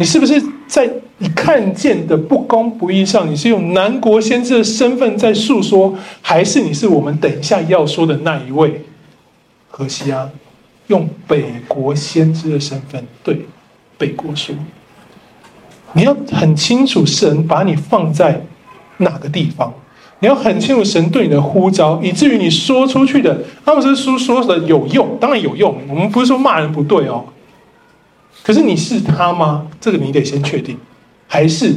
[0.00, 8.82] 你是不是在你看见的不公不义上，你是用南国先知的身份在诉说，还是你是我们等一下要说的那一位？
[9.68, 10.26] 何西阿，
[10.86, 13.44] 用北国先知的身份对
[13.98, 14.54] 北国说，
[15.92, 18.40] 你要很清楚，神把你放在
[18.96, 19.70] 哪个地方。
[20.20, 25.76] 你要很清楚神对你的呼召，以至于你说出去的，阿摩司书说的有用，当然有用。
[25.90, 27.22] 我们不是说骂人不对哦，
[28.42, 29.66] 可是你是他吗？
[29.80, 30.78] 这个你得先确定。
[31.26, 31.74] 还是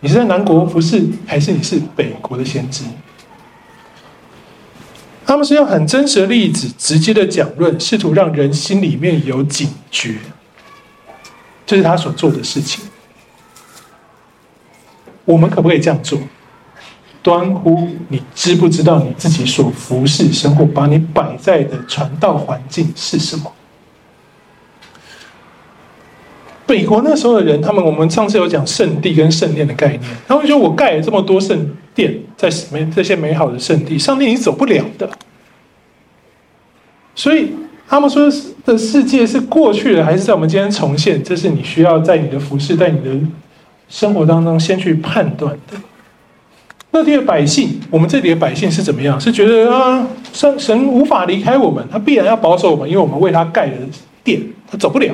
[0.00, 2.84] 你是在南国服侍，还是你是北国的先知？
[5.24, 10.16] 他们是用很真实的例子，直接的讲论，试图让人心里面有警觉，
[11.64, 12.84] 这是他所做的事情。
[15.24, 16.18] 我们可不可以这样做？
[17.22, 23.52] 端乎你知不知道你自己所服侍生活，把你摆在的传道环境是什么？
[26.70, 35.10] 美国那时候的人，他们我们上次有讲圣地跟圣殿的概念，他们说我盖了这么多圣殿，在美这些美好的圣地，上帝你走不了的。
[37.16, 37.50] 所以
[37.88, 38.30] 他们说
[38.64, 41.20] 的世界是过去的，还是在我们今天重现？
[41.24, 43.18] 这是你需要在你的服侍，在你的
[43.88, 45.76] 生活当中先去判断的。
[46.92, 49.20] 那地的百姓，我们这里的百姓是怎么样？
[49.20, 53.72] 是觉得啊，神神无法离开我们，他必然要保守我们，因为我们为他盖了
[54.22, 55.12] 殿，他走不了。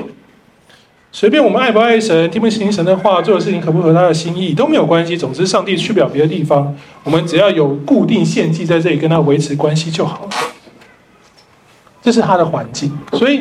[1.16, 5.16] 随便我们爱不爱神，听不听神的话，做的事情合不合他的心意都没有关系。
[5.16, 10.30] 总之，上帝去不了别的地方，我们只要有固定献祭在这里跟他维持关系就好了。
[12.02, 12.92] 这是他的环境。
[13.14, 13.38] 所以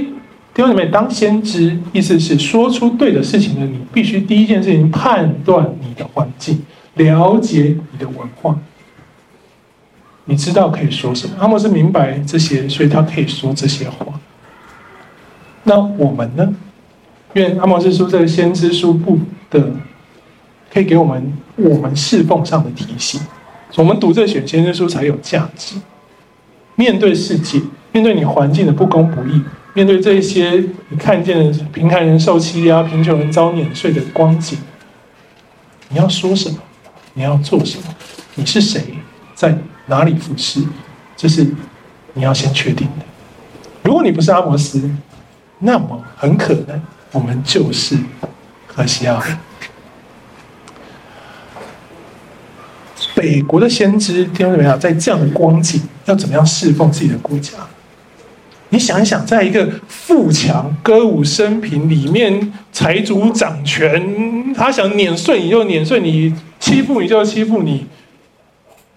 [0.53, 6.65] 弟兄姊妹，当先知，意思是说出对的事情的你，必须第一件事情判断你的环境。
[6.93, 8.57] 了解你的文化，
[10.23, 11.35] 你知道可以说什么？
[11.39, 14.05] 阿摩司明白这些，所以他可以说这些话。
[15.63, 16.53] 那我们呢？
[17.35, 19.19] 愿阿摩斯书这先知书部
[19.49, 19.71] 的，
[20.73, 23.19] 可以给我们我们侍奉上的提醒。
[23.75, 25.75] 我们读这选先知书才有价值。
[26.75, 29.41] 面对世界，面对你环境的不公不义，
[29.73, 34.57] 面对这些你看见的贫寒人受欺压、贫穷人遭碾碎的光景，
[35.89, 36.57] 你要说什么？
[37.15, 37.93] 你要做什么？
[38.35, 38.81] 你是谁？
[39.33, 40.61] 在哪里服侍？
[41.17, 41.45] 这是
[42.13, 43.05] 你要先确定的。
[43.83, 44.89] 如果你不是阿摩斯，
[45.59, 46.81] 那么很可能
[47.15, 47.97] 我们就是
[48.67, 49.23] 何西阿。
[53.15, 54.77] 北国的先知听到没有？
[54.77, 57.53] 在这样的光景，要怎么样侍奉自己的国家？
[58.67, 67.87] 你想一想，在一个富强歌舞升平里面，财主掌权，他想碾碎你就碾碎你，欺负你就欺负你，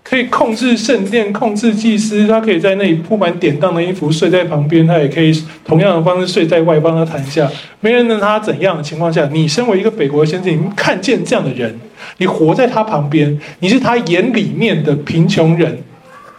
[0.09, 5.31] 可以控制圣殿，控制祭司，他可以在那里铺满典当的衣服睡在旁边，他也可以
[5.67, 7.47] 同样的方式睡在外邦的坛下，
[7.81, 11.79] 没人能他怎样的情况下，你身为一个北国先知，你看见这样的人，
[12.17, 15.79] 你活在他旁边，你是他眼里面的贫穷人，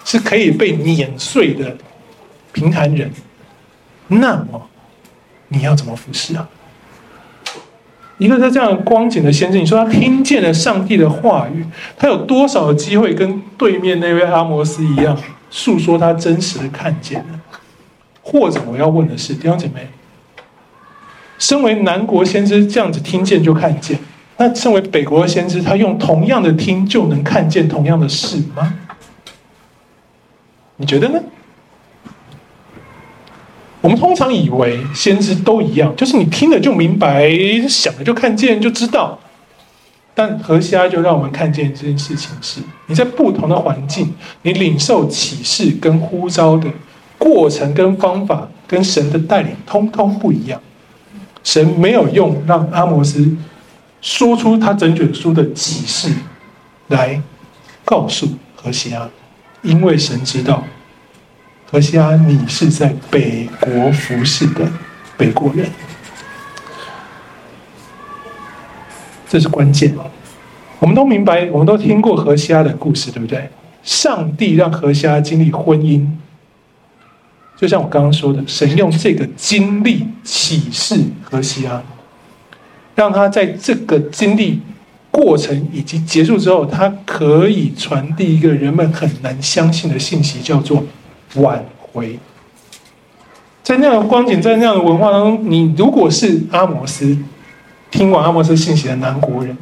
[0.03, 1.77] 是可以被碾碎的
[2.51, 3.11] 贫寒人。
[4.07, 4.67] 那么，
[5.49, 6.49] 你要怎么服侍啊？
[8.19, 11.65] 一个在这样光景的先知，你说他听见了上帝的话语，
[11.97, 15.17] 他有多少的机会跟对面那位阿摩斯一样，
[15.49, 17.41] 诉说他真实的看见呢？
[18.21, 19.87] 或者我要问的是，弟兄姐妹，
[21.39, 23.97] 身为南国先知这样子听见就看见，
[24.37, 28.75] 那身为北国的先知，他用同样的听就能看见同样的事吗？
[30.75, 31.19] 你觉得呢？
[33.81, 37.29] 我们通常以为先知都一样，就是你听了就明白，
[37.67, 39.17] 想了就看见就知道。
[40.13, 46.67] 但何西阿就让我们看见这件事情是：你在不同的环境，你领受启示跟呼召的
[47.17, 50.59] 过程跟方法，跟神的带领通通不一样。
[51.41, 53.33] 神没有用让阿摩斯
[54.01, 56.13] 说出他整卷书的启示
[56.87, 57.21] 来
[57.85, 59.09] 告诉何西阿，
[59.61, 60.61] 因为神知道。
[61.71, 64.67] 何西阿，你是在北国服侍的
[65.15, 65.69] 北国人，
[69.27, 69.93] 这是关键。
[70.79, 73.47] 我们都明白，我们都听过何西阿的故事，对不对？
[73.83, 76.07] 上帝让何西阿经历婚姻，
[77.55, 81.83] 就像我刚刚说的，神用这个经历启示何西阿，
[82.95, 84.59] 让他在这个经历
[85.11, 90.83] 过程以及结束之后，他可以传递一个人们很难相信的信息，叫做。
[91.35, 92.17] 挽回，
[93.63, 97.17] 在那样的光景，在那样的文化当中，你如果是阿摩斯，
[97.91, 99.57] 听完阿摩斯信息的南国人，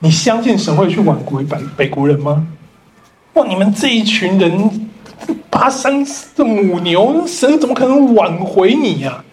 [0.00, 2.46] 你相信神会去挽回北北国人吗？
[3.34, 3.46] 哇！
[3.46, 4.90] 你们这一群人，
[5.50, 6.04] 跋山
[6.36, 9.24] 的母牛，神怎么可能挽回你呀？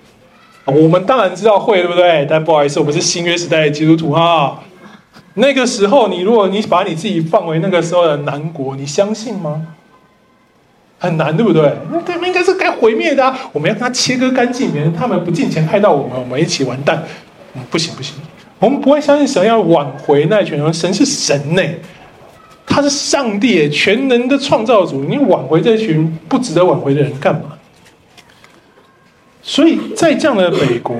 [0.65, 2.25] 我们当然知道会，对不对？
[2.29, 4.59] 但不好意思，我们是新约时代的基督徒啊。
[5.35, 9.74] 那个时候，你如果你把你自己放为那个时候的南国，你相信吗？
[10.97, 11.71] 很难，对不对？
[11.91, 13.37] 那他们应该是该毁灭的啊！
[13.51, 17.03] 我们要跟他切割干净，免得他们不敬虔害到我们，我们一起完蛋。
[17.53, 18.15] 嗯，不行不行，
[18.59, 20.73] 我们不会相信神要挽回那群人。
[20.73, 21.61] 神是神呢，
[22.65, 25.03] 他是上帝，全能的创造主。
[25.03, 27.57] 你挽回这群不值得挽回的人干嘛？
[29.41, 30.95] 所以在这样的美国。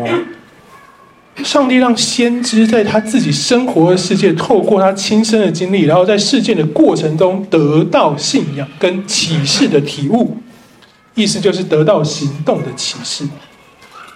[1.44, 10.38] 上帝让先知在他自己生活的世界，透过他亲身的经历，然后在事件的过程中得到信仰跟启示的体悟，
[11.14, 13.28] 意思就是得到行动的启示。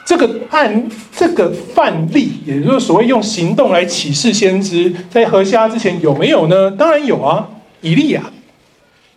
[0.05, 6.71] 这个案，这个范例，也就是所谓用行动来启示先知，在何西阿之前有没有呢？
[6.71, 7.47] 当然有啊，
[7.81, 8.23] 以利亚，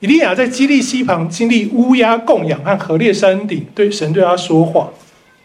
[0.00, 4.90] 以利亚在基利西旁经历乌鸦供养和何烈山顶，对神对他说话。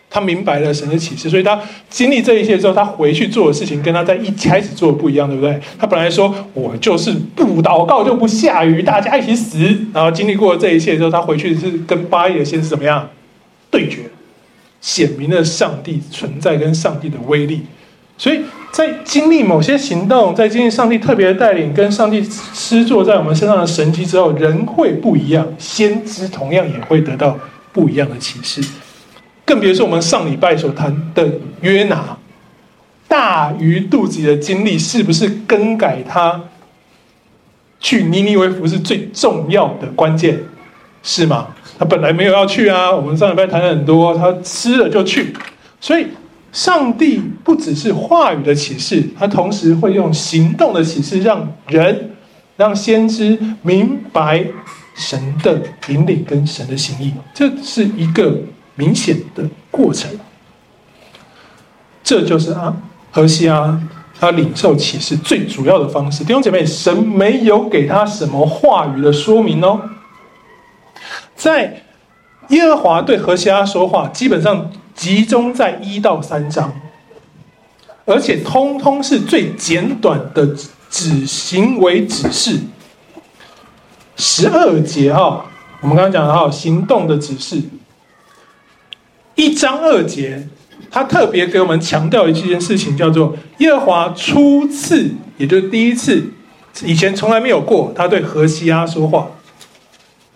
[0.09, 5.59] 他明白了神的启示，所以他经历这一切之后，他回去做的事情跟他在一开始做的不一样，对不对？
[5.77, 9.57] 他本来说我就是不祷告就不下雨，大家一起死。
[9.93, 13.09] 然后经历过这一切之后，他回去是跟巴力的先知怎么样
[13.69, 14.03] 对决，
[14.79, 17.63] 显明了上帝存在跟上帝的威力。
[18.17, 18.39] 所以
[18.71, 27.37] 在经历某些行动，在经历上帝特别的带领跟上帝施作在我们身上的神迹之后，人会不一样，先知同样也会得到
[27.71, 28.61] 不一样的启示。
[29.47, 31.25] 更别说我们上礼拜所谈的
[31.61, 32.17] 约拿，
[33.07, 36.43] 大鱼肚子里的经历，是不是更改他
[37.79, 40.37] 去尼尼微服是最重要的关键？
[41.01, 41.47] 是吗？
[41.79, 42.91] 他本来没有要去啊。
[42.91, 45.33] 我们上礼拜谈了很多，他吃了就去。
[45.79, 46.07] 所以，
[46.51, 52.11] 上帝不只是话语的启示，他同时会用行动的启示，让人、
[52.57, 54.43] 让先知明白
[54.93, 57.13] 神的引领跟神的心意。
[57.33, 58.35] 这是一个。
[58.77, 60.09] 明显的过程，
[62.03, 62.77] 这就是啊，
[63.11, 63.79] 何西阿
[64.19, 66.23] 他领受启示最主要的方式。
[66.23, 69.81] 弟兄姐妹，神没有给他什么话语的说明哦。
[71.35, 71.83] 在
[72.49, 76.73] 耶和华对何西阿说话，基本上集中在一到三章，
[78.05, 80.47] 而且通通是最简短的
[80.89, 82.61] 指行为指示。
[84.15, 85.45] 十二节哈，
[85.81, 87.61] 我们刚刚讲的哈，行动的指示。
[89.37, 90.45] 一章二节，
[90.91, 96.21] 他特别给我们强调一件事情，叫做耶和华初次，也就是第一次，
[96.83, 99.29] 以前从来没有过，他对何西阿说话。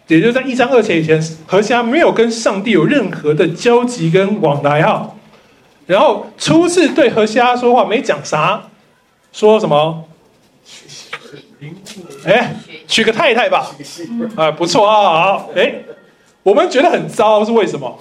[0.07, 5.15] 也就是在一章二节以前，何西阿没有跟上帝有任何的交集跟往来哈。
[5.85, 8.61] 然后初次对何西阿说话，没讲啥，
[9.33, 10.05] 说什么？
[12.25, 12.55] 哎，
[12.87, 13.71] 娶个太太吧，
[14.35, 15.75] 啊，不错啊，好，哎，
[16.43, 17.99] 我们觉得很糟，是为什么？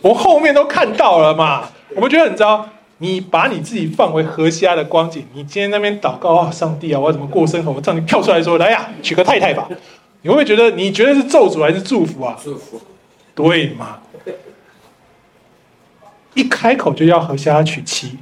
[0.00, 2.68] 我后面都看到了嘛，我们觉得很糟。
[2.98, 7.72] 你把你自己放为何西阿的光景，你今天那边祷告啊，上帝啊，我要怎么过生活？
[7.72, 9.68] 我上帝跳出来说，来呀，娶个太太吧。
[10.22, 12.38] 你会不会觉得你觉得是咒诅还是祝福啊？
[12.42, 12.80] 祝福，
[13.34, 13.98] 对嘛？
[16.34, 18.16] 一开口就要何西阿娶妻，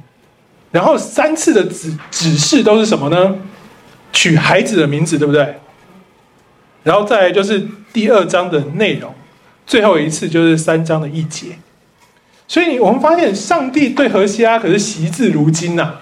[0.71, 3.35] 然后三次的指指示都是什么呢？
[4.11, 5.55] 取孩子的名字，对不对？
[6.83, 9.13] 然后再来就是第二章的内容，
[9.65, 11.47] 最后一次就是三章的一节。
[12.47, 15.95] 所以我们发现，上帝对何西阿可是惜字如金呐、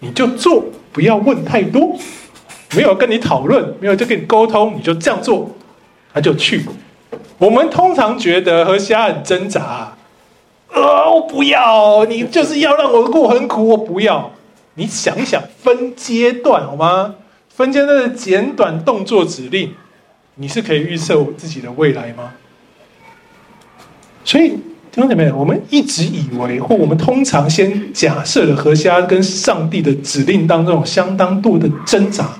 [0.00, 1.96] 你就做，不要问太多。
[2.76, 5.50] 没有跟你讨论，没有就跟你沟通，你就这样做，
[6.12, 6.66] 他就去。
[7.38, 9.96] 我们通常觉得何西阿很挣扎，
[10.70, 14.32] 啊，我不要，你就是要让我过很苦，我不要。
[14.74, 17.14] 你想一想，分阶段好吗？
[17.58, 19.74] 分阶段的简短动作指令，
[20.36, 22.34] 你是可以预测我自己的未来吗？
[24.24, 24.50] 所以
[24.92, 25.36] 听懂没有？
[25.36, 32.30] 我们一直以为，或我们通常先假设了何西阿跟上帝的指令当中有相当多的挣扎。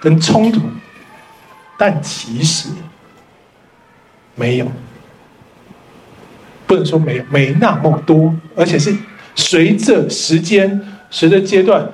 [0.00, 0.62] 跟冲突，
[1.76, 2.68] 但其实
[4.36, 4.66] 没有，
[6.66, 8.96] 不能说没有，没那么多，而且是
[9.34, 11.86] 随着时间、随着阶段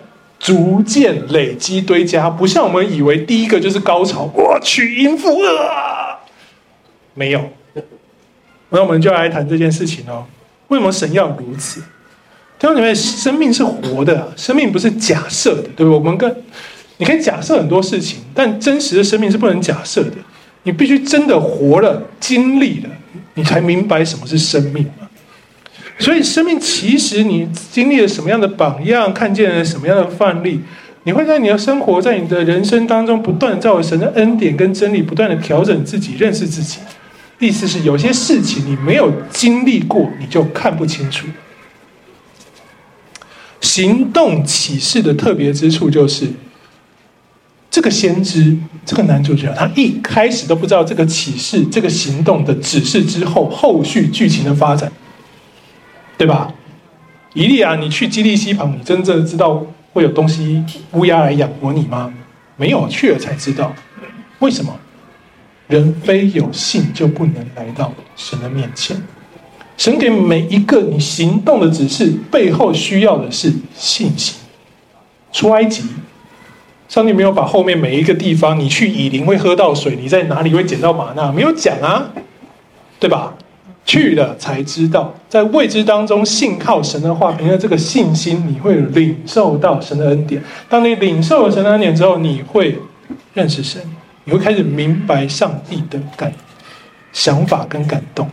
[0.47, 6.21] 逐渐累积堆加，不像我们以为第一个就是高潮，我去淫妇啊，
[7.15, 7.51] 没有。
[8.69, 10.25] 那我们就来谈这件事情哦，
[10.69, 11.81] 为什么神要如此？
[12.61, 15.89] 弟兄姐妹，生命是活的，生命不是假设的，对不对？
[15.89, 16.45] 我们跟
[16.99, 20.13] 你可以假设很多事情，但真实的生命是不能假设的。
[20.63, 22.91] 你必须真的活了、经历了，
[23.35, 25.06] 你才明白什么是生命嘛。
[25.99, 30.61] 所以，生命其实你经历了什么样的榜样，看见了什么样的范例，
[31.05, 36.79] 你会在你的生活、在你的人生当中，不断的照神的恩典跟真理，不断的调整自己、认识自己。
[37.39, 41.27] 意思是，有些事情你没有经历过，你就看不清楚。
[43.61, 46.29] 行动启示的特别之处就是。
[47.69, 54.91] 这个先知，这个男主角，他一开始都不知道这个启示、这个行动的指示之后，后续剧情的发展，
[56.17, 56.53] 对吧？
[57.35, 62.13] 以利亚，你去基利西旁，你真正知道会有东西乌鸦来养活你吗？
[62.57, 63.75] 没有，去了才知道。
[64.39, 64.75] 为什么？
[65.69, 68.97] 人非有信就不能来到神的面前。
[69.77, 74.37] 神给每一个你行动的指示，背后需要的是信心。
[75.33, 75.85] 出埃及。
[76.89, 82.11] 上帝没有把后面每一个地方，你去以琳会喝到水，你在哪里会捡到玛纳，没有讲啊，
[83.01, 83.35] 对吧？
[83.87, 90.43] 去了才知道，在未知当中信靠神的话，凭着这个信心，你会领受到神的恩典。
[90.69, 92.77] 当你领受了神的恩典之后，你会
[93.33, 93.81] 认识神，
[94.25, 96.33] 你会开始明白上帝的感
[97.13, 98.29] 想法跟感动。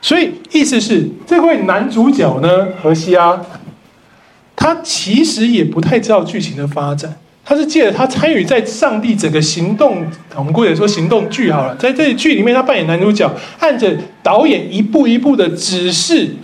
[0.00, 3.44] 所以意思是，这位男主角呢，何西阿，
[4.54, 7.16] 他其实也不太知道剧情的发展。
[7.50, 13.28] 他是借着他参与在上帝整个行动，我们姑且说行动剧好了，在这剧里面，他扮演男主角，
[13.58, 13.92] 按着
[14.22, 16.36] 导演一步一步的指示，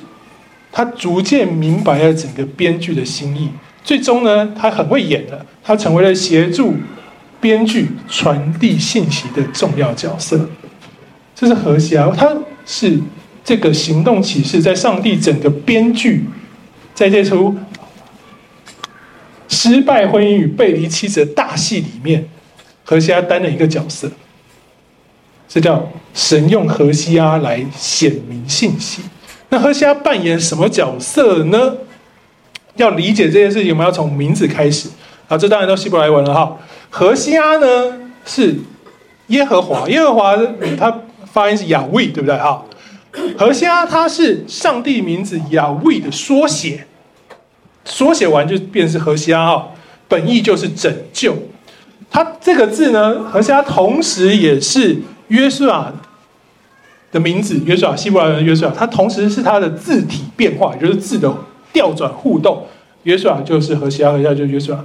[0.72, 3.48] 他逐渐明白了整个编剧的心意。
[3.84, 6.74] 最终呢，他很会演了，他成为了协助
[7.40, 10.50] 编剧传递信息的重要角色。
[11.36, 12.36] 这是何西啊，他
[12.66, 12.98] 是
[13.44, 16.24] 这个行动启示在上帝整个编剧
[16.92, 17.54] 在这出。
[19.48, 22.28] 失败婚姻与背离妻子的大戏里面，
[22.84, 24.10] 何西阿担任一个角色，
[25.48, 29.02] 这叫神用何西阿来显明信息。
[29.48, 31.76] 那何西阿扮演什么角色呢？
[32.74, 34.88] 要理解这件事情，我们要从名字开始
[35.28, 35.38] 啊。
[35.38, 36.58] 这当然都希伯来文了哈。
[36.90, 37.66] 何西阿呢
[38.24, 38.54] 是
[39.28, 40.36] 耶和华，耶和华
[40.76, 42.62] 他发音是雅威，对不对哈？
[43.38, 46.86] 何西阿他是上帝名字雅威的缩写。
[47.86, 49.68] 缩写完就变成是何西阿哈，
[50.08, 51.36] 本意就是拯救。
[52.10, 54.96] 他这个字呢，何西阿同时也是
[55.28, 55.92] 约书亚
[57.12, 61.32] 的名字，约书亚希伯来文约书亚，它同时是它的字体变化，也就是字的
[61.72, 62.66] 调转互动。
[63.04, 64.84] 约书亚就是何西阿，何西阿就是约书亚。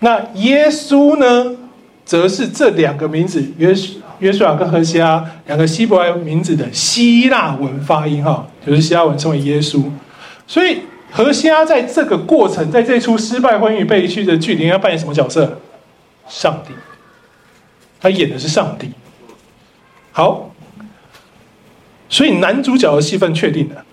[0.00, 1.56] 那耶稣呢，
[2.04, 3.72] 则是这两个名字约
[4.18, 9.84] 约书亚跟何西阿两个希伯来名字的希腊文发音哈，就是希腊文称为耶稣，
[10.48, 10.78] 所以。
[11.16, 15.60] 何西阿在这个过程，在这出失败婚姻与被拒的剧里，要扮演什么角色？
[16.28, 16.74] 上帝，
[18.00, 18.90] 他演的是上帝。
[20.10, 20.52] 好，
[22.08, 23.84] 所以男主角的戏份确定了。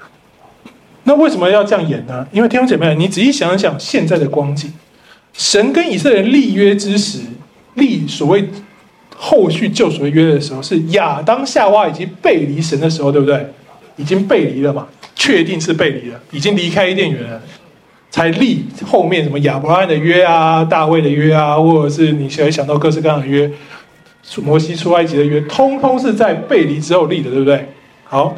[1.03, 2.25] 那为什么要这样演呢？
[2.31, 4.73] 因为天兄姐妹，你仔细想一想现在的光景，
[5.31, 7.19] 神跟以色列立约之时，
[7.75, 8.49] 立所谓
[9.15, 13.53] 后续救赎的约的时候，是亚当夏娃已经背离神的时候，对不对？
[13.97, 14.87] 已经背离了嘛？
[15.21, 17.39] 确定是背离了，已经离开伊甸园了，
[18.09, 23.47] 才立后面什么亚伯拉罕的约啊、大卫的约啊，或者是你可以想到各式各样的约，
[24.41, 27.67] 摩西出埃及的约，通通是在背离之后立的，对不对？
[28.03, 28.35] 好。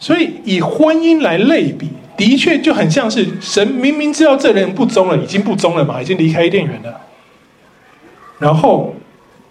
[0.00, 7.00] 所以以婚姻来类比，的确就很像是神明明知道这人不忠了，已经不忠了嘛，已经离开伊甸园了，
[8.40, 8.94] 然后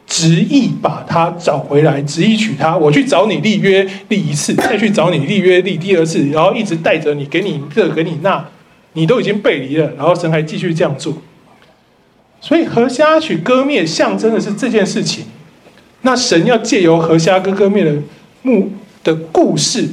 [0.08, 2.76] 执意把他找回来，执意娶她。
[2.76, 8.43] 我去找你立约立一次，再去找你立约立第二次，然后一直带着你，给你这给你那，
[8.93, 11.14] 你都已经背离了，然后神还继续这样做。
[12.41, 15.26] 所以何西阿娶歌篾象征的是这件事情。
[16.01, 18.01] 那神要借由何西阿歌歌篾的
[18.41, 18.72] 目
[19.03, 19.89] 的故事。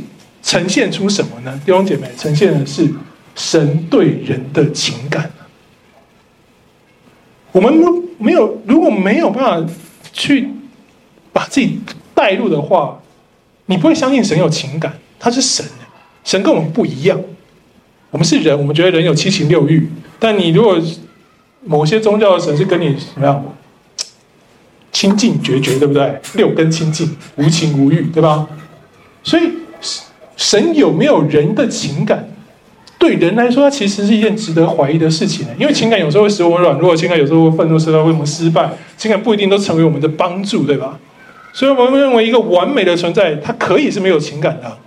[0.47, 1.59] 呈现出什么呢？
[1.65, 2.87] 弟兄姐妹，呈现的是
[3.35, 5.31] 神对人的情感。
[7.51, 7.73] 我们
[8.19, 9.73] 没有，如果没有办法
[10.15, 10.49] 去
[11.35, 11.79] 把自己
[12.15, 13.03] 带入的话，
[13.67, 14.99] 你不会相信神有情感。
[15.21, 15.67] 他是神，
[16.25, 17.21] 神跟我们不一样。
[18.11, 19.91] 我们是人，我们觉得人有七情六欲。
[20.19, 20.81] 但你如果
[21.65, 23.45] 某些宗教的神是跟你什么样
[24.91, 26.19] 清净决绝，对不对？
[26.37, 28.49] 六根清净，无情无欲，对吧？
[29.23, 29.53] 所以。
[30.37, 32.29] 神有没有人的情感？
[32.99, 35.47] 对人来说，它其实是一件值得怀疑的事情。
[35.59, 38.71] 因为情感有时候会使我们软弱，情感有时候会愤怒，使我们失败。
[38.97, 40.99] 情感不一定都成为我们的帮助，对吧？
[41.53, 44.79] 所以我们认为一个完美的存在，它可以是没有情感的。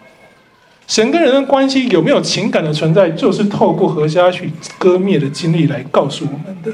[0.88, 6.72] 神跟人的关系有没有情感的存在，就是透过何西阿去割灭的经历来告诉我们的。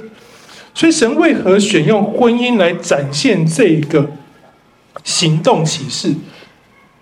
[0.73, 4.11] 所以神为何选用婚姻来展现这个
[5.03, 6.13] 行动启示？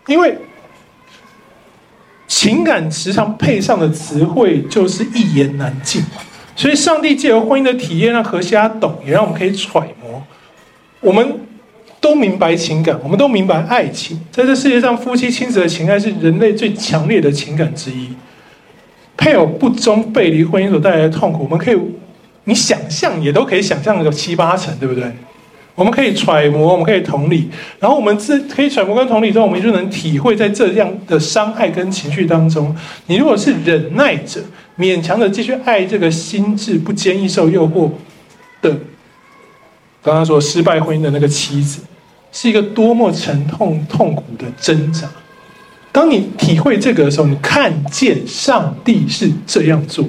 [0.08, 0.36] 因为。
[2.32, 6.02] 情感时常配上的词汇就是一言难尽，
[6.56, 10.24] 所以上帝借由婚姻的体验让何西阿懂，也让我们可以揣摩。
[11.02, 11.42] 我们
[12.00, 18.08] 都明白情感，我们都明白爱情，在这世界上，夫妻亲子的情爱是人类最强烈的情感之一。
[19.18, 21.78] 配偶不忠背离婚姻所带来的痛苦，我们可以，
[22.46, 25.12] 你想象也都可以想象个七八成，对不对？
[25.74, 27.50] 我们可以揣摩，我们可以同理，
[27.80, 32.76] 然后我们自可以揣摩跟同理之后，我们就能体会在这样的伤害跟情绪当中。
[33.08, 34.42] 你如果是忍耐者，
[34.78, 37.90] 勉强的继续爱这个心智不坚毅受诱惑
[38.62, 38.70] 的，
[40.04, 41.82] 刚刚说失败婚姻的那个妻子，
[42.32, 45.10] 是一个多么沉痛痛苦的挣扎。
[45.94, 50.06] 当你体会这个的时候，你看见上帝是这样做，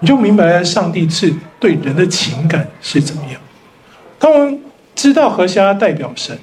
[0.00, 3.40] 你就明白了上帝是对人的情感是怎么样。
[4.24, 4.58] 当我们
[4.94, 6.34] 知道何西阿代表神，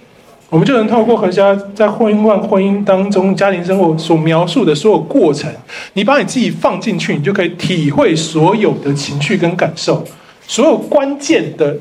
[0.51, 5.51] 我们就能透过何西阿在婚姻、婚姻当中、家庭生活所描述的所有过程，
[5.93, 10.05] 你把你自己放进去，你就可以体会所有的情绪跟感受，
[10.45, 11.75] 所有关键的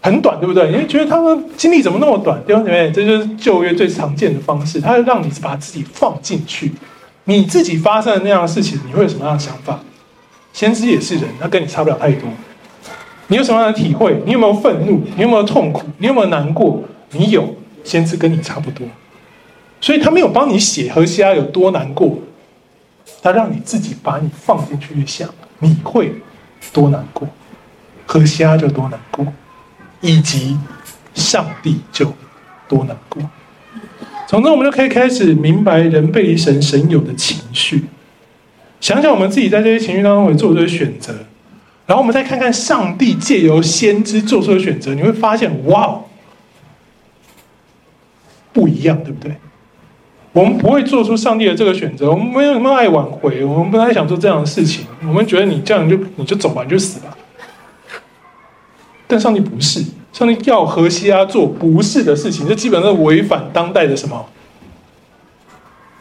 [0.00, 0.70] 很短，对不对？
[0.70, 2.40] 因为觉得他们经历怎么那么短？
[2.46, 6.70] 弟兄姐妹，这就是旧约最常见的方式，他让你把自己放进去，
[7.24, 9.80] 你自己发生的那样的事情，你会有什么样的想法？
[10.52, 12.28] 先知也是人，他跟你差不了太多。
[13.28, 14.20] 你有什么样的体会？
[14.26, 15.02] 你有没有愤怒？
[15.16, 15.86] 你有没有痛苦？
[15.98, 16.82] 你有没有难过？
[17.12, 17.54] 你有，
[17.84, 18.86] 先知跟你差不多，
[19.80, 22.18] 所以他没有帮你写何西阿有多难过，
[23.22, 25.28] 他让你自己把你放进去想，
[25.60, 26.12] 你会
[26.72, 27.26] 多难过，
[28.04, 29.26] 何西阿就多难过，
[30.00, 30.58] 以及
[31.14, 32.12] 上帝就
[32.68, 33.22] 多难过。
[34.26, 37.84] 从这我们就可以开始明白人背离神神有的情绪，
[38.80, 41.14] 想想我们自己在这些情绪当中会做这些选择。
[41.88, 45.98] 然后我们再看看上帝借由先知做出的选择，你会发现，哇，
[48.52, 49.34] 不一样，对不对？
[50.34, 54.84] 我们不会做出上帝的这个选择，我们没有那么爱挽回，我们不太想做这样的事情。
[55.00, 57.16] 我们觉得你这样就你就走吧，你就死吧。
[59.06, 59.82] 但上帝不是，
[60.12, 64.26] 上帝要何西阿做不是的事情，这基本上违反当代的什么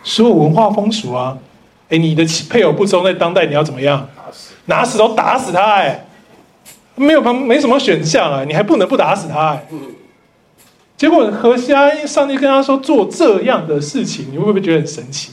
[0.04, 1.38] 所有文化风俗啊！
[1.88, 4.10] 哎，你的配偶不忠，在当代你要怎么样？
[4.66, 6.06] 拿石头打死他哎，
[6.96, 9.64] 没有没什么选项啊，你还不能不打死他哎。
[10.96, 15.32] 结果何西阿上帝跟他说做这样的事情，你会不会觉得很神奇？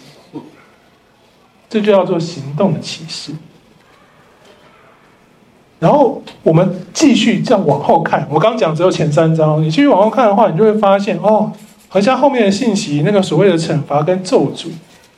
[1.71, 3.33] 这就叫做行动的启示。
[5.81, 11.51] 然后我们继续这样往后看，我刚讲只有前三章，你继续往后看的话，你就会发现哦，
[11.89, 14.69] 何西阿后面的信息，那个所谓的惩罚跟咒诅。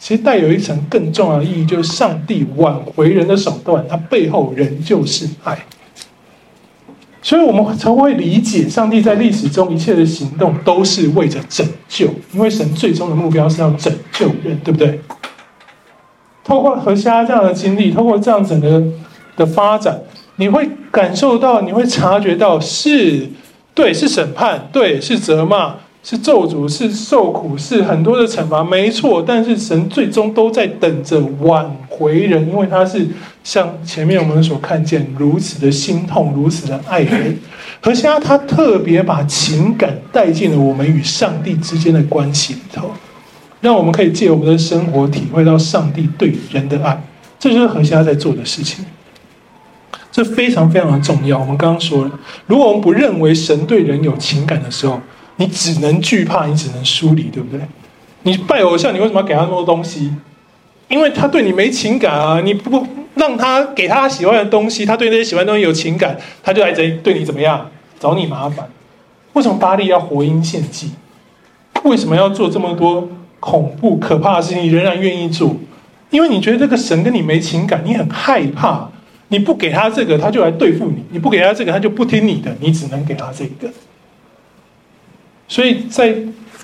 [0.06, 5.58] 其实带有一层更重要的意义，就是上帝挽回人的手段，它背后仍旧是爱。
[7.20, 15.00] 所以我们才会理解上帝在历史中一切的行动都是为着拯救，因为神最终的目标是要拯救人，对不对？
[16.44, 18.80] 透过何西阿这样的经历，透过这样整个
[19.36, 20.02] 的发展，
[20.36, 23.28] 你会感受到，你会察觉到是，
[23.74, 25.74] 对，是审判，对，是责骂。
[26.08, 29.20] 是咒诅，是受苦，是很多的惩罚，没错。
[29.26, 33.04] 但是神最终都在等着挽回人，因为他是
[33.42, 37.36] 像前面我们所看见如此的心痛，如此的爱人。
[37.80, 42.92] 何西阿他特别把情感带进了我们与上帝之间的关系里头，
[43.60, 47.02] 让我们可以借我们的生活体会到上帝对人的爱。
[47.36, 48.84] 这就是何西阿在做的事情，
[50.12, 51.36] 这非常非常的重要。
[51.36, 52.12] 我们刚刚说了，
[52.46, 55.00] 如果我们不认为神对人有情感的时候，
[55.36, 57.60] 你只能惧怕，你只能疏离，对不对？
[58.22, 60.12] 你拜偶像，你为什么要给他那么多东西？
[60.88, 62.40] 因为他对你没情感啊！
[62.40, 67.70] 你不让他给他喜欢的东西，他对那些喜欢的东西有情感，他就来这对你怎么样？
[67.98, 68.68] 找你麻烦。
[69.32, 70.92] 为什么巴力要活因献祭？
[71.82, 73.08] 为什么要做这么多
[73.40, 74.62] 恐怖可怕的事情？
[74.62, 75.56] 你仍然愿意做？
[76.10, 78.88] 因为你觉得这个神跟你没情感，你很害怕。
[79.28, 82.56] 你不给他这个，他就来对付你；你不给他这个，他就不听你的。
[82.60, 83.68] 你只能给他这个。
[85.48, 86.16] 所以在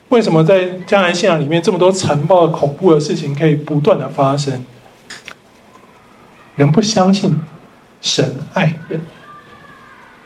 [0.08, 4.64] 为什么在迦南信仰里面这么多残暴恐怖的事情可以不断的发生？
[6.56, 7.34] 人不相信
[8.02, 9.00] 神爱人，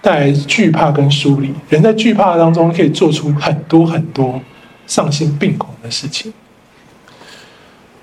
[0.02, 1.54] 带来惧怕跟疏离。
[1.68, 4.40] 人在惧怕当中可以做出很多很多
[4.86, 6.32] 丧心病狂的事情。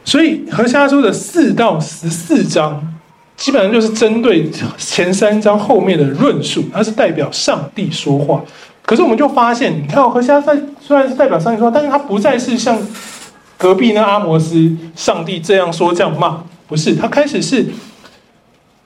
[0.05, 2.95] 所以何西阿书的四到十四章，
[3.35, 8.41] 基本上就是针对前三章后面的论述，它是代表上帝说话。
[8.85, 12.77] 可是我们就发现，你看，何西阿在虽然是代表上帝说，但是他不再是像
[13.57, 17.65] 隔壁那阿摩斯上帝这样说这样骂，不是，他开始是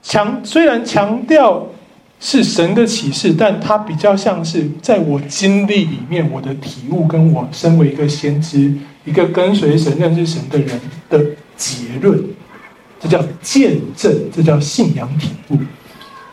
[0.03, 1.67] 强，虽然强调
[2.19, 8.71] 是神的启示，但他比较像是在我经历里面我的体悟，跟我身为一个先知，
[9.03, 10.79] 一个跟随神、认识神的人
[11.09, 11.19] 的
[11.55, 12.23] 结论，
[12.99, 15.57] 这叫见证，这叫信仰体悟。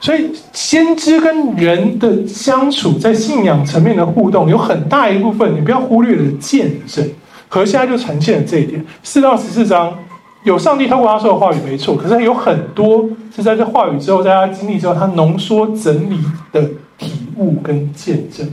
[0.05, 7.09] 所以，先知跟人的相处，在信仰层面的互动，有很大一部分，你不要忽略了见证。
[7.49, 8.85] 何西阿就呈现了这一点。
[9.03, 9.97] 四到十四章
[10.45, 11.97] 有上帝透过他说的话语，没错。
[11.97, 16.21] 可是有很多是在这话语之后，在他经历之后，他浓缩整理
[16.53, 18.47] 的体悟跟见证。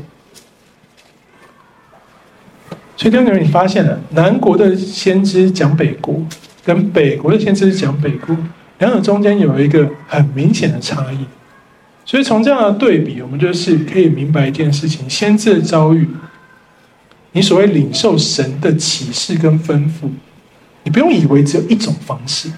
[2.95, 6.15] 所以，弟兄姊，你发现了南国的先知讲北国，
[6.63, 8.33] 跟北国的先知讲北国，
[8.79, 11.25] 两者中间有一个很明显的差异。
[12.11, 16.05] 所以从这样的对比，我们就是可以明白一件事情：先知的遭遇，
[17.31, 20.09] 你所谓领受神的启示跟吩咐，
[20.83, 22.51] 你不用以为只有一种方式。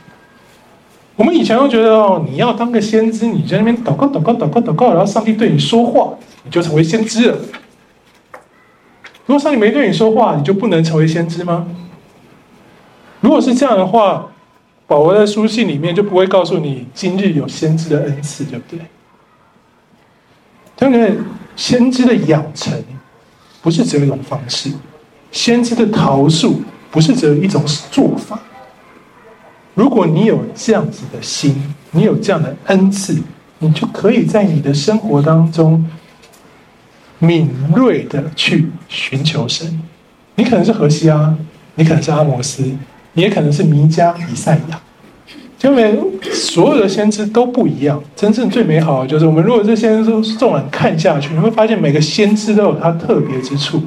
[1.15, 7.37] 我们以前都觉得哦，你要当个先知，你在那边祷告、祷告、祷告、祷告，然后上帝对你说话，你就成为先知了。
[9.27, 11.67] 如果上帝没对你说话，你就不能成为先知吗？
[13.21, 14.31] 如果是这样的话，
[14.87, 18.79] 保罗在书信里面就不会告诉你今日有先知的恩赐，对不对？
[20.81, 21.17] 因为
[21.55, 22.73] 先知的养成
[23.61, 24.71] 不是只有一种方式，
[25.31, 26.61] 先知的桃树
[26.91, 28.39] 不是只有一种做法。
[29.75, 33.17] 如果你有这样子的心，你有这样的恩赐，
[33.59, 35.89] 你就可以在你的生活当中
[37.19, 39.81] 敏锐的去寻求神。
[40.35, 41.35] 你可能是何西阿，
[41.75, 42.63] 你可能是阿摩斯，
[43.13, 44.81] 你也可能是弥迦、以赛亚。
[45.63, 45.97] 因为
[46.33, 53.81] 所有的先知都不一样，真正最美好的就是我们如果这先知都纵然看下去，你会发现每个先知都有他特别之处，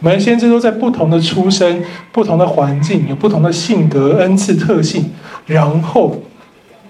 [0.00, 5.12] 每个先知都在不同的出身、不同的环境，有不同的性格、恩赐、特性，
[5.46, 6.20] 然后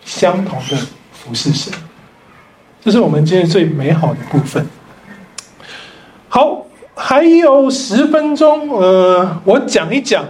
[0.06, 0.76] 相同的
[1.12, 1.70] 服侍神，
[2.82, 4.66] 这是我们今天最美好的部分。
[6.30, 6.64] 好，
[6.94, 10.24] 还有十分钟，呃，我讲一讲，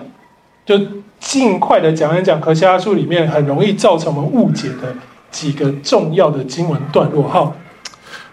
[0.67, 0.77] 就。
[1.25, 4.95] 尽快的讲一讲《何西阿书》里面很容易造成我们误解的
[5.31, 7.25] 几个重要的经文段落。
[7.25, 7.53] 哈，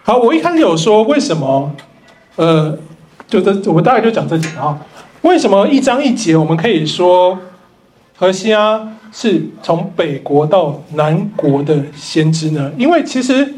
[0.02, 1.74] 好，我一开始有说为什么，
[2.36, 2.78] 呃，
[3.26, 4.78] 就这，我大概就讲这几个哈。
[5.22, 7.38] 为什么一章一节我们可以说
[8.16, 12.70] 何西阿是从北国到南国的先知呢？
[12.76, 13.54] 因为其实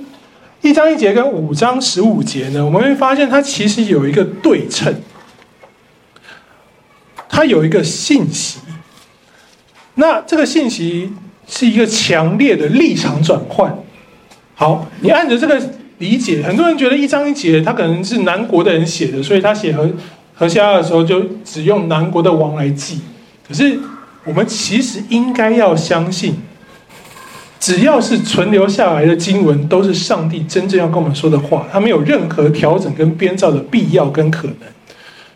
[0.63, 4.95] 一章一节跟五章十五节呢，我们会发现它其实有一个对称，
[7.29, 8.61] 它有一个信息。
[9.97, 11.13] 那这个信息
[11.47, 13.77] 是一个强烈的立场转换。
[14.55, 15.61] 好，你按着这个
[15.99, 19.89] 理解，很多人觉得一章一节，他可能是南国的人写的，所以他写何
[20.35, 23.01] 何西阿的时候就只用南国的王来记。
[23.47, 23.79] 可是
[24.25, 26.37] 我们其实应该要相信，
[27.61, 34.57] 只要是存留下来的经文，都是上帝真正要跟我们说的话，他没有任何调整跟编造的必要跟可能。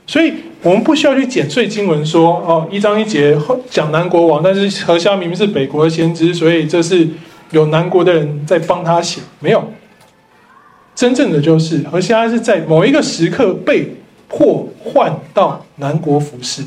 [0.09, 0.33] 所以，
[0.63, 3.37] 我们不需要去剪碎经文说哦，一章一节
[3.69, 7.07] 讲南国王，但是何西阿明明是北国的先知，所以这是
[7.51, 9.63] 有南国的人在帮他写，没有。
[10.95, 13.97] 真正的就是何西阿是在某一个时刻被
[14.29, 16.63] 迫换到南国服侍，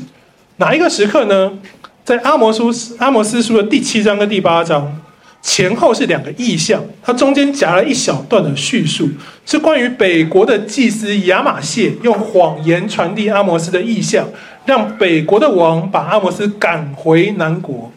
[0.58, 1.58] 哪一个时刻呢？
[2.04, 5.01] 在阿摩书阿摩斯书的第七章跟第八章。
[5.42, 9.10] 前后是两个意象，它中间夹了一小段的叙述，
[9.44, 14.28] 是关于北国的祭司亚马谢用谎言传递阿摩斯的意象，
[14.64, 17.92] 让北国的王把阿摩斯赶回南国。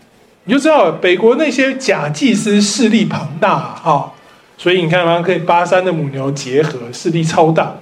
[0.45, 4.11] 你就知道北国那些假祭司势力庞大啊，
[4.57, 7.75] 所以你看，它可以巴珊的母牛结合，势力超大。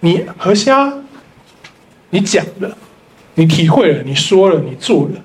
[0.00, 0.92] 你何虾，
[2.10, 2.76] 你讲了，
[3.36, 5.20] 你体会了，你说了，你做了，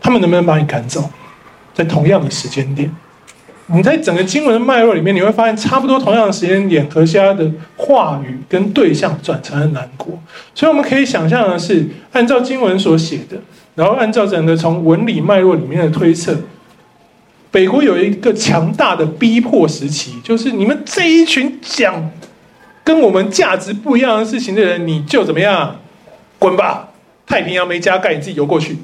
[0.00, 1.10] 他们能不能把你赶走？
[1.74, 2.90] 在同样的时间点，
[3.66, 10.18] 你在整个经文的脉络里面，你会发现差不多同样的时间点，何西阿的话语跟对象转成了南国。
[10.54, 13.36] 所以我们可以想象的是，按照经文所写的，
[13.74, 16.36] 然后按照整个从文理脉络里面的推测，
[17.50, 22.10] 北国有一个强大的逼迫时期，就是你们这一群讲
[22.84, 25.80] 跟我们价值不一样的事情的人，你就怎么样，
[26.38, 26.90] 滚吧！
[27.26, 28.76] 太平洋没加盖，你自己游过去。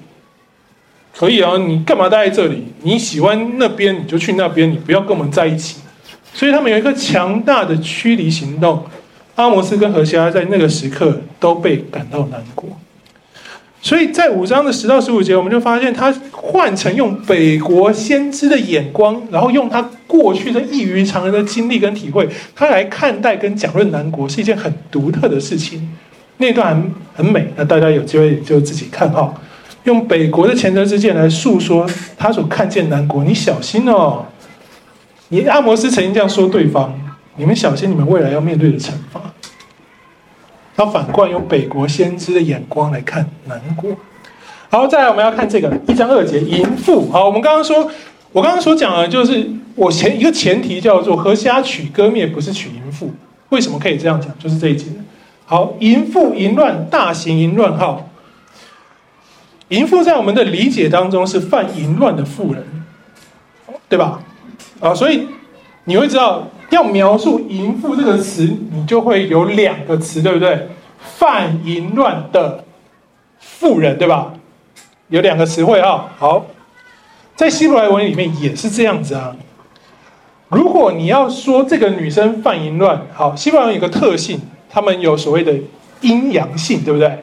[1.16, 2.64] 可以啊，你干嘛待在这里？
[2.82, 5.76] 你喜欢那边你就去那边，你不要跟我们在一起。
[6.32, 8.84] 所以他们有一个强大的驱离行动。
[9.34, 12.70] 阿摩斯跟何西阿在那个时刻都被赶到南国。
[13.82, 25.96] 所以在五章的十到十五节，我们就发现他换成用北国先知的眼光，然后用他过去的异于常人的经历跟体会，他来看待跟讲论南国是一件很独特的事情。
[26.36, 29.34] 那段很很美，那大家有机会就自己看哈。
[29.84, 34.26] 用北国的前车之鉴来诉说他所看见南国，你小心哦！
[35.28, 36.92] 你阿摩斯曾经这样说对方，
[37.36, 39.20] 你们小心你们未来要面对的惩罚。
[40.76, 43.90] 他反过来用北国先知的眼光来看南国。
[44.68, 47.10] 好，再来我们要看这个一章二节淫妇。
[47.10, 47.90] 好，我们刚刚说，
[48.32, 53.10] 我刚刚所讲的就是我前一个前提叫做何西阿取歌篾，不是取淫妇。
[53.48, 54.30] 为什么可以这样讲？
[54.38, 54.86] 就是这一节。
[55.44, 58.09] 好，淫妇淫乱，大行淫乱号。
[59.70, 62.64] 淫妇在我们的理解当中是犯淫乱的妇人，
[63.88, 64.20] 对吧？
[64.80, 65.28] 啊，所以
[65.84, 70.68] 你会知道要描述淫妇这个词，你就会有两个词，对不对？
[70.98, 72.64] 犯淫乱的
[73.38, 74.32] 妇人，对吧？
[75.08, 76.14] 有两个词汇啊。
[76.18, 76.46] 好，
[77.36, 79.36] 在希伯来文里面也是这样子啊。
[80.48, 85.54] 如果你要说这个女生犯淫乱，好，希伯来文有个特性，他们有所谓的
[86.00, 87.22] 阴阳性，对不对？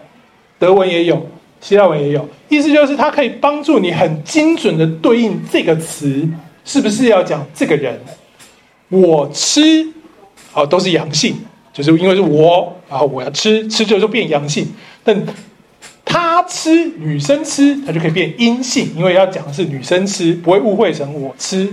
[0.57, 1.27] 德文也有。
[1.59, 6.27] 希腊文也有，意思就是它可以帮助你很精准的对应这个词，
[6.63, 7.99] 是不是要讲这个人？
[8.89, 9.85] 我吃，
[10.51, 11.35] 好，都是阳性，
[11.73, 14.67] 就是因为是我，然后我要吃，吃就就变阳性。
[15.03, 15.25] 但
[16.05, 21.67] 他吃，女生吃，它就可以变阴性，因为要讲的是女生吃，不会误会成我吃。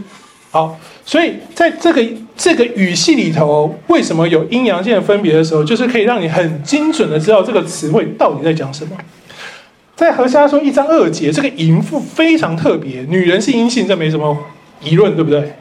[0.51, 2.05] 好，所以在这个
[2.37, 8.97] 这个语系里头，为什么有阴阳性分别的时候，就是可以让你很精准的知道这个词汇到底在讲什么。
[9.97, 14.37] 在何西阿说一章二节，这个淫妇非常特别，女人是阴性，这没什么
[14.83, 15.55] 疑论，对不对？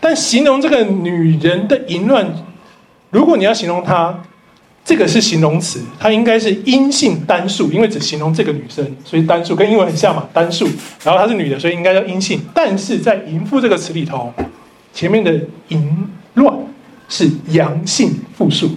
[0.00, 2.32] 但形容这个女人的淫乱，
[3.10, 4.22] 如果你要形容她，
[4.84, 10.68] 这个是形容词，它应该是阴性单数，因为只形容这个女生，所以单数跟英文很像嘛，单数。
[11.02, 12.40] 然后她是女的，所以应该叫阴性。
[12.54, 14.32] 但是在淫妇这个词里头，
[14.94, 15.34] 前面的
[15.68, 16.56] 淫乱
[17.08, 18.70] 是阳性复数，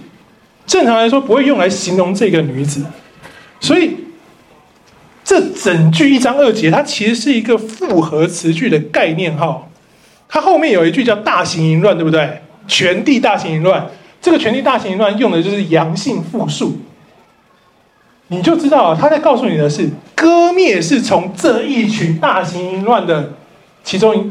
[0.66, 2.84] 正常来说不会用来形容这个女子，
[3.60, 3.96] 所以。
[5.24, 9.66] 这整句一章二节，它其实是一个复合词句的概念哈。
[10.28, 12.42] 它后面有一句叫“大行淫乱”，对不对？
[12.68, 13.86] 全地大行淫乱，
[14.20, 16.78] 这个“全地大行淫乱”用的就是阳性复数，
[18.28, 23.32] 你就知道他在告诉你的是，歌篾是从这一群大行淫乱的
[23.82, 24.30] 其中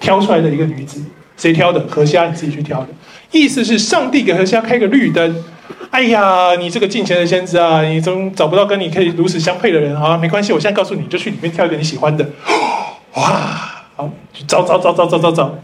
[0.00, 1.02] 挑出来的一个女子，
[1.36, 1.86] 谁挑的？
[1.88, 2.88] 何西阿你自己去挑的。
[3.30, 5.44] 意思是上帝给何西阿开个绿灯。
[5.90, 12.26] 哎呀，你这个敬虔的先知啊，你总找不到跟你可以如此相配的人啊，没关系，我现在告诉你，就去里面挑一个你喜欢的。
[13.14, 15.58] 哇，好，去找找找找找找找。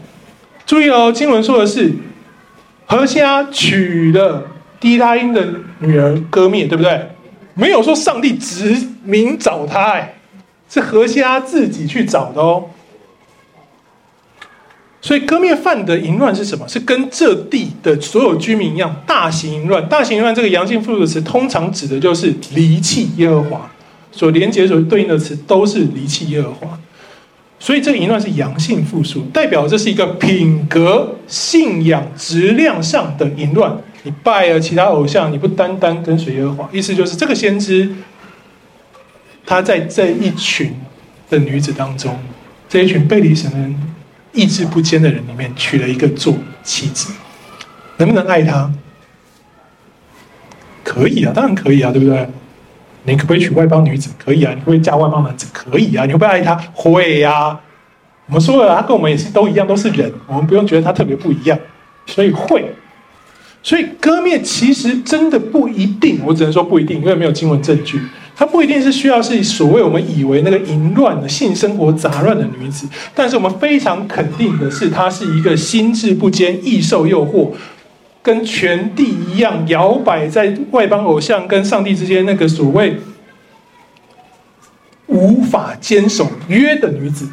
[0.65, 1.93] 注意哦，经文说的是
[2.85, 4.43] 何虾娶了
[4.79, 5.45] 低拉音的
[5.79, 7.09] 女儿歌篾，对不对？
[7.53, 10.15] 没有说上帝指名找他，哎，
[10.69, 12.65] 是何虾自己去找的哦。
[15.05, 16.67] 所以歌篾犯的淫乱是什么？
[16.67, 19.87] 是跟这地的所有居民一样，大型淫乱。
[19.87, 23.69] 大型淫乱这个阳性复数的词，通常指的就是离弃耶和华，
[24.11, 26.79] 所连接所对应的词都是离弃耶和华。
[27.59, 33.77] 所以这淫乱是阳性复数，代表这是一个品格、信仰、质量上的淫乱。
[34.01, 37.87] 你拜了其他偶像，你不单单跟随耶和华，意思就是这个先知，
[39.45, 40.73] 他在这一群
[41.29, 42.17] 的女子当中，
[42.67, 43.57] 这一群背离神的、
[44.35, 47.13] 意志不坚的人里面，娶了一个做妻子，
[47.97, 48.71] 能不能爱他？
[50.83, 52.29] 可以啊，当然可以啊，对不对？
[53.03, 54.09] 你可不可以娶外邦女子？
[54.17, 55.47] 可以啊，你会不会嫁外邦男子？
[55.53, 56.55] 可以啊，你会不会爱他？
[56.73, 57.61] 会呀、啊。
[58.27, 61.57] 我们说了，他跟我们也是都一样，都是人，我们不用觉得他特别不一样，
[62.05, 62.73] 所以会。
[63.61, 67.99] 所以割灭其实真的不一定，我只能说不一定，因为没有经文证据。
[68.35, 77.51] 她不一定是需要是所谓我们以为那个淫乱的性生活杂乱的女子，但是我们非常肯定的是，她是一个心智不坚、易受诱惑，
[78.21, 82.97] 跟全地一样摇摆在外邦偶像跟上帝之间那个所谓
[85.07, 87.29] 无法坚守约的女子。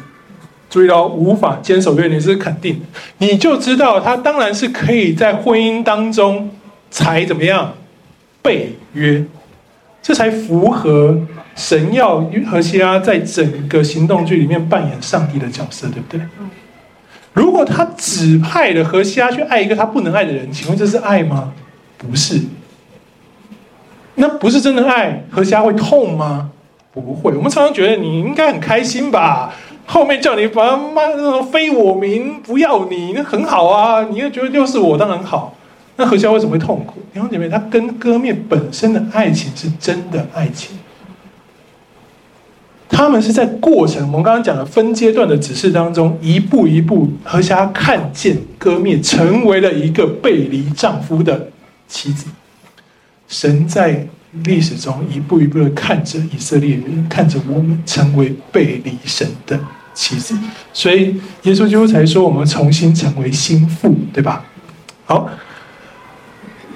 [0.69, 2.81] 注意到无法坚守约，你是肯定，
[3.19, 6.49] 你就知道她当然是可以在婚姻当中
[6.89, 7.75] 才怎么样
[8.41, 9.23] 背约，
[10.03, 11.17] 这才符合
[11.55, 16.21] 神要何西阿在整个行动剧里面扮演上帝的角色，对不对？
[17.31, 21.53] 如果他指派了何西阿去爱一个他不能爱的人，请问这是爱吗？
[21.97, 22.41] 不是，
[24.15, 26.51] 那不是真的爱，何西阿会痛吗？
[26.93, 27.31] 不会。
[27.33, 29.53] 我们常常觉得你应该很开心吧。
[29.85, 34.03] 后面叫你把妈那种非我民，不要你，那很好啊！
[34.03, 35.55] 你又觉得又是我，当然好。
[35.95, 37.01] 那何西阿为什么会痛苦？
[37.13, 40.77] 弟兄姐妹，他跟割灭本身的爱情是真的爱情。
[42.89, 51.49] 他们是在过程，我们刚刚讲的分阶段的指示当中，一步一步，何霞看见割灭成为了一个背离丈夫的
[51.87, 52.27] 妻子。
[53.27, 54.07] 神在
[54.43, 59.59] 历史中一步一步的看着以色列人，看着我们成为背离神的
[59.95, 60.35] 妻子，
[60.71, 64.45] 所以耶稣基督才说我们重新成为新妇，对吧？
[65.05, 65.27] 好，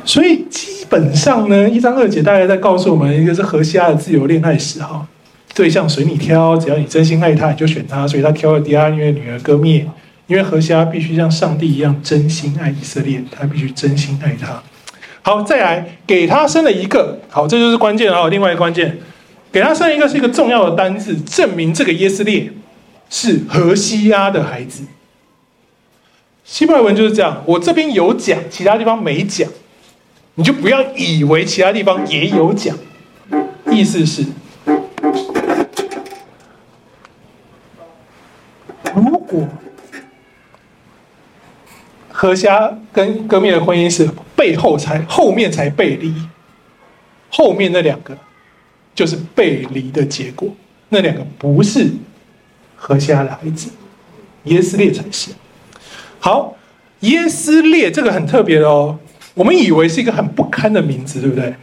[0.08, 5.06] 所以基本上呢，一章二节大概在告诉我们，一个是何西阿的自由恋爱史哈，
[5.54, 8.08] 对象随你挑，只要你真心爱他，你就选他。
[8.08, 9.86] 所以他挑了第二因为女儿割灭，
[10.28, 14.64] 因为何西阿必须像上帝一样真心爱以色列，他必须真心爱他。
[15.22, 18.30] 好，再来给他生了一个，好，这就是关键啊。
[18.30, 18.98] 另外一个关键，
[19.52, 22.50] 给他生一个是一个重要的单字，证明这个耶斯列
[23.10, 24.86] 是何西阿的孩子。
[26.46, 29.50] 希伯来文就是这样，我这边有讲，其他地方没讲，
[30.40, 32.78] 你就不要以为其他地方也有讲。
[33.72, 34.24] 意思是，
[38.96, 39.48] 如果。
[42.10, 46.14] 何西阿跟割灭的婚姻是背后才后面才背离，
[47.30, 48.18] 后面那两个
[48.96, 50.50] 就是背离的结果，
[50.90, 51.92] 那两个不是
[52.76, 53.70] 何西阿的孩子，
[54.46, 55.32] 耶斯列才是。
[56.20, 56.56] 好，
[57.02, 58.98] 耶斯列这个很特别的哦，
[59.38, 61.54] 我们以为是一个很不堪的名字，对不对？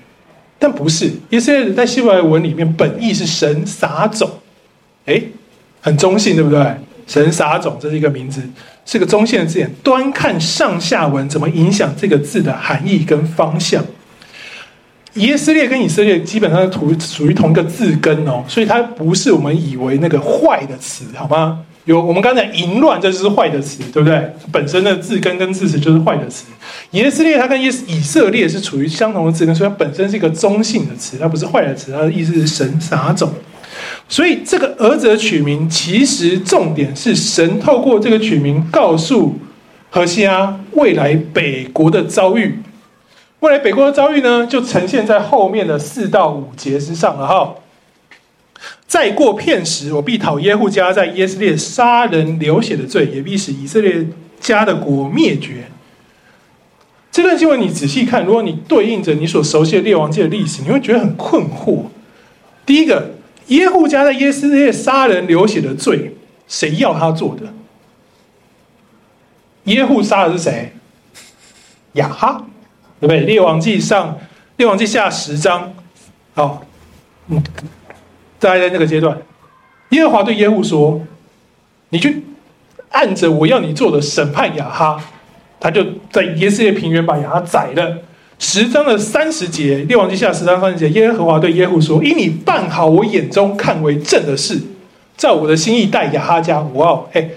[0.58, 4.30] 但不是，以色列在希伯来文里面本意是神撒种，
[5.06, 5.20] 哎，
[5.80, 6.64] 很中性，对不对？
[7.06, 8.40] 神撒种，这是一个名字。
[8.86, 13.84] 是个中性的字眼，端看上下文怎么影响这个字的含义跟方向。
[15.14, 21.64] 以色列跟以色列基本上是属属于同一个字根哦，所以它不是我们以为那个坏的词，好吗？
[21.84, 24.30] 有我们刚才淫乱，这就是坏的词，对不对？
[24.50, 26.46] 本身的字根跟字词就是坏的词。
[26.90, 33.30] 以色列它跟耶以色列是处于相同的字根，所以它本身是一个中性的词，它不是坏的词，它的意思是神撒种。
[34.08, 39.38] 所以这个儿子的取名，其实重点是神透过这个取名，告诉
[39.90, 42.60] 何西阿未来北国的遭遇。
[43.40, 47.54] 未来北国的遭遇呢，就呈现在后面的四到五节之上了哈。
[48.86, 54.06] 再过片时，我必讨耶户家在耶斯列杀人流血的罪，也必使以色列
[54.40, 55.64] 家的国灭绝。
[57.10, 61.84] 这段经文你仔细看，如果你对应着你所熟悉的列王记的历史，你会觉得很困惑。
[62.66, 63.12] 第一个。
[63.48, 66.16] 耶户家在耶斯列杀人流血的罪，
[66.48, 67.52] 谁要他做的？
[69.64, 70.72] 耶户杀的是谁？
[71.92, 72.46] 亚哈，
[72.98, 73.20] 对不对？
[73.20, 74.18] 列王记上，
[74.56, 75.74] 列王记下十章，
[76.32, 76.64] 好，
[77.28, 77.42] 嗯，
[78.44, 79.16] 大概在那个阶段，
[79.88, 81.00] 耶和华对耶户说
[81.88, 82.22] ：“你去
[82.90, 85.02] 按着我要你做的审判亚哈。”
[85.58, 85.82] 他就
[86.12, 87.96] 在耶斯列平原把亚哈宰了。
[88.38, 94.60] 十章的三十节，列王记下十章三十节，耶和华对耶户说：“因你办好我眼中看为正的事，
[95.16, 96.60] 在我的心意待亚哈家。
[96.74, 97.30] 哇哦，嘿，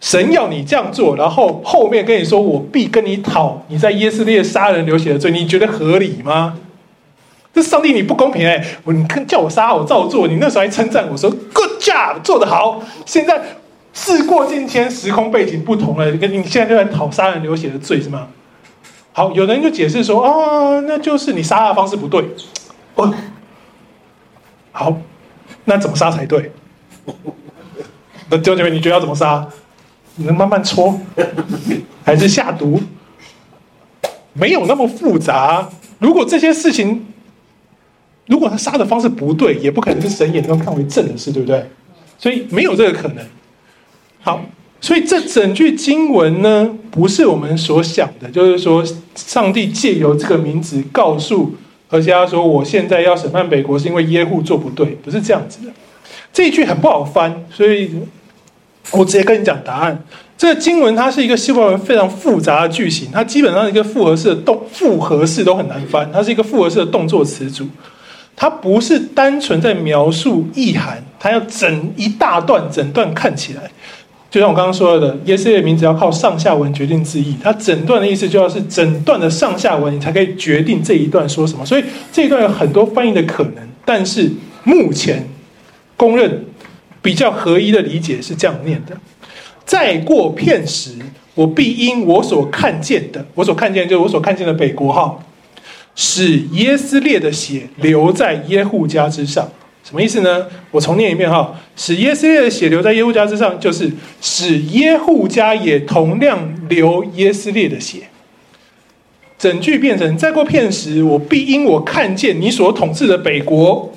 [0.00, 6.58] 神要你这样做，然后后面跟你说，我必跟你讨你在耶斯列杀人流血的罪，你觉得合理吗？
[7.56, 8.62] 这上帝你不公平哎！
[8.84, 12.82] 我你看叫我杀我照做，你那时候还称赞我说 good job 做得好。
[13.06, 13.40] 现在
[13.94, 18.28] 事过境迁，时空背景不同了，跟你现在就在讨杀人流血的罪是吗？
[19.14, 22.28] 好，有人就解释说哦，那就是你杀的方式不对。
[22.96, 23.14] 哦，
[24.72, 24.94] 好，
[25.64, 26.52] 那怎么杀才对？
[28.28, 29.48] 那弟兄姐妹，你觉得要怎么杀？
[30.16, 31.00] 你能慢慢戳，
[32.04, 32.82] 还是下毒？
[34.34, 35.66] 没有那么复杂。
[35.98, 37.06] 如果这些事情，
[38.26, 41.64] 如果他杀的方式不对，也不可能是神眼中看为正的事，对不对？
[42.18, 43.24] 所以没有这个可能。
[44.20, 44.42] 好，
[44.80, 51.54] 所以这整句经文呢，不是我们所想的，就是说上帝借由这个名字告诉
[51.88, 55.72] 何西阿说，我现在要审判北国，是因为耶户做不对，不是这样子的。
[56.32, 57.90] 这一句很不好翻，所以。
[58.92, 60.00] 我直接跟你讲答案。
[60.38, 66.08] 这个经文它是一个希伯文非常复杂的句型，它基本上是一个复合式的动，复合式都很难翻。
[66.12, 67.66] 它是一个复合式的动作词组，
[68.36, 73.62] 它不是单纯在描述意涵，它要整一大段，整段看起来，
[74.30, 77.34] 就像我刚刚说的，耶稣的名字要靠上下文决定字义。
[77.42, 81.64] 它整段的意思就要是整段的上下文，你才可以决定这一段说什么。
[81.66, 84.30] 所以这一段有很多翻译的可能，但是
[84.62, 85.26] 目前
[85.96, 86.44] 公认。
[87.02, 88.96] 比较合一的理解是这样念的：
[89.64, 90.90] 再过片时，
[91.36, 95.16] 我必因我所看见的，我所看见就是我所看见的北国哈，
[95.96, 99.50] 使耶斯列的血流在耶户家之上。
[99.82, 100.46] 什么意思呢？
[100.70, 103.90] 我重念一遍哈，使耶斯列的血流在耶户家之上，就是
[104.20, 108.08] 使耶户家也同样流耶斯列的血。
[109.38, 113.92] 整句变成：再过片时，我必因我看见你所统治的北国，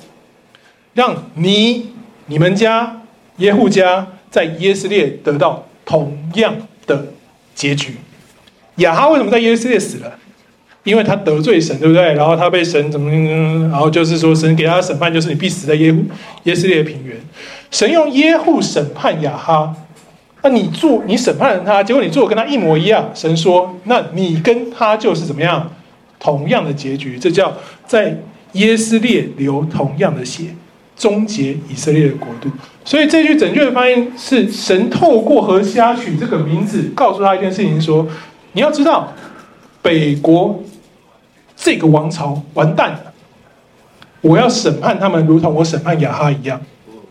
[0.94, 1.92] 让你
[2.26, 2.96] 你们家。
[3.36, 6.54] 耶户家在耶斯列得到同样
[6.86, 7.06] 的
[7.54, 7.94] 结局。
[8.76, 10.18] 亚哈为什么在耶斯列死了？
[10.84, 12.14] 因为他得罪神，对不对？
[12.14, 15.98] 然后他被神怎么怎么，然后就是说神给他的审判就是你必死在耶户
[16.44, 17.16] 耶斯列平原。
[17.70, 19.74] 神用耶户审判亚哈，
[20.42, 23.10] 那你做你审判了他，结果你做跟他一模一样。
[23.14, 25.70] 神说，那你跟他就是怎么样
[26.18, 27.18] 同样的结局？
[27.18, 27.52] 这叫
[27.86, 28.18] 在
[28.52, 30.46] 耶斯列流同样的血。
[30.96, 32.50] 终结以色列的国度，
[32.84, 38.06] 所以这句准确的发音是神透过何西阿取这个名字，告诉他一件事情：说
[38.52, 39.10] 你要知道，
[39.80, 40.62] 北国
[41.62, 43.12] 这个王朝完蛋了，
[44.22, 46.58] 我要审判他们，如同我审判亚哈一样，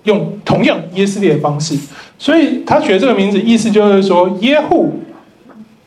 [0.03, 1.77] 用同样耶斯列的方式。
[2.17, 4.99] 所以他取这个名字，意思就是说耶户，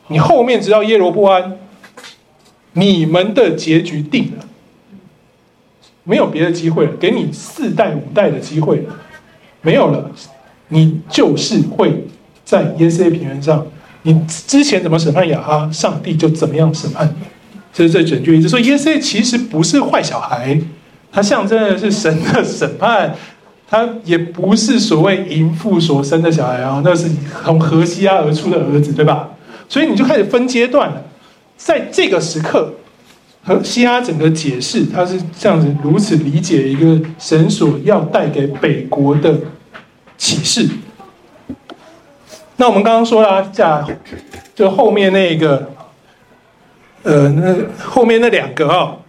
[0.07, 1.57] 你后面直到耶罗不安，
[2.71, 4.45] 你们的结局定了。
[6.05, 8.93] 没有别的机会了，给你四代五代的机会了，
[9.61, 10.09] 没有了，
[10.69, 12.05] 你就是会
[12.43, 13.65] 在耶斯列平原上，
[14.01, 17.25] 你之前怎么审判亚哈，上帝就怎么样审判你。
[17.73, 18.47] 这是这整句意思。
[18.47, 20.57] 所以耶斯列其实不是坏小孩，
[21.11, 23.13] 他象征的是神的审判，
[23.67, 27.09] 他也不是所谓淫妇所生的小孩啊，那是
[27.43, 29.31] 从何西阿而出的儿子，对吧？
[29.67, 31.01] 所以你就开始分阶段了，
[31.57, 32.73] 在这个时刻。
[33.45, 39.37] 何西阿整个解释，他是这样子如此理解一个神所要带给北国的
[40.17, 40.65] 启示。
[42.55, 43.85] 那我们刚刚说了，假
[44.55, 45.69] 就后面那个，
[47.03, 48.99] 呃，那后面那两个啊、哦，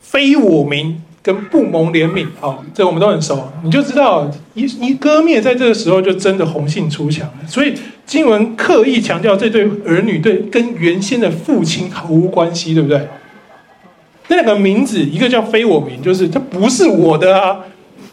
[0.00, 7.46] 非我民跟不蒙怜悯，哦，这我们都很熟，你就知道一一割灭在这个时候就真的红杏出墙了。
[7.46, 7.74] 所以
[8.06, 13.06] 经文刻意强调这对儿女对跟原先的父亲毫无关系，对不对？
[14.28, 17.60] 那两个名字，一个叫非我民，就是他不是我的啊。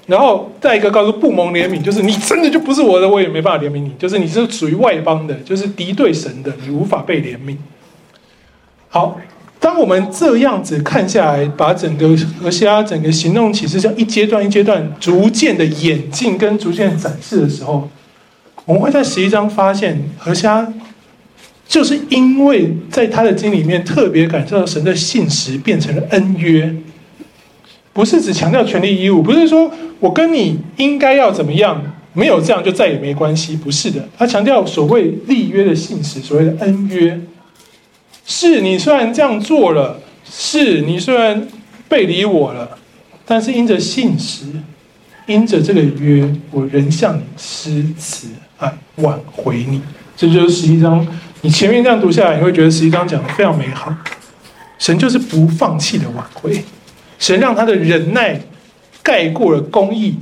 [0.07, 7.55] 然后再一个告诉不蒙怜悯，就是你真的就不是我的，我也没办法怜悯你，就是你是属于外邦的，就是敌对神的，你无法被怜悯。
[8.89, 9.19] 好，
[9.59, 17.89] 当我们这样子看下来，把整个何西阿整个行动启示，像一阶段一阶段逐渐的演进跟逐渐展示的时候，
[18.65, 20.67] 我们会在十一章发现何西阿。
[21.67, 26.73] 就是因为在他的经里面特别感受到神的信实变成了恩约，
[27.91, 29.69] 不是只强调权利义务，不是说
[29.99, 31.83] 我跟你应该要怎么样，
[32.13, 37.19] 没有这样就再也没关系，不是的，他强调所谓立约的信实，所谓的恩约，
[38.29, 41.47] 是你虽然这样做了，是你虽然
[41.87, 42.77] 背离我了，
[43.25, 44.43] 但是因着信实，
[45.25, 49.81] 因着这个约，我仍向你施慈爱，挽回你，
[50.17, 51.07] 这就是十一章。
[51.41, 53.95] 你前面这样读下来，你会觉得十一章讲的非常美好。
[54.77, 56.61] 神就是不放弃的挽回，
[57.17, 58.37] 神让他的忍耐
[59.01, 60.17] 盖过了公义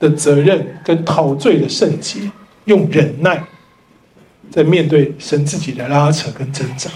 [0.00, 2.18] 的责任跟陶醉的圣洁，
[2.64, 3.40] 用忍耐
[4.50, 6.90] 在面对神自己的拉扯跟挣扎。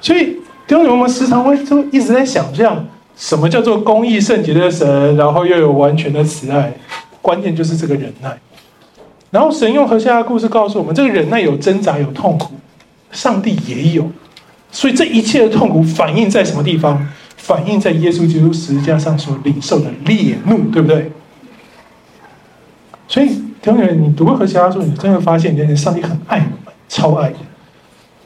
[0.00, 0.24] 所以
[0.66, 2.86] 弟兄姊妹们时常会就一直在想，这样
[3.16, 6.72] 什么叫做公义圣洁的神，然后又有完全的慈爱，
[7.20, 8.38] 关键就是这个忍耐。
[9.30, 12.54] 然后神用何西阿的故事告诉我们，这个忍耐有挣扎，有痛苦，
[13.10, 14.10] 上帝也有。
[14.70, 17.06] 所以这一切的痛苦反映在什么地方？
[17.36, 21.10] 反映在耶稣基督十字架上所领受的烈怒，对不对？
[23.06, 27.36] 所以，弟兄们，你读过何西阿书，你真的发现，原来上帝很爱我们，超爱的。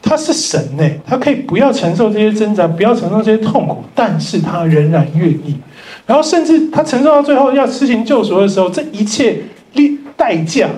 [0.03, 5.57] 他是神呢，他可以不要承受这些挣扎，不要承受这些痛苦，但是他仍然愿意。
[6.05, 9.41] 然后，甚至他承受到最后要施行救赎的时候，这一切
[10.17, 10.69] 代价。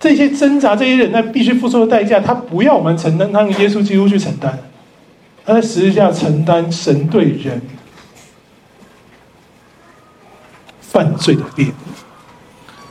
[0.00, 4.58] 这些挣扎，这些忍耐必须付出的代价，他不要我们承担，他用耶稣基督去承担。
[5.44, 7.60] 他在十字架承担神对人
[10.80, 11.72] 犯罪的烈怒。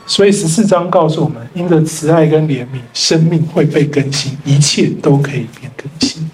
[0.08, 6.28] 所以十四章告诉我们，因着慈爱跟怜悯，生命会被更新，一切都可以变更新。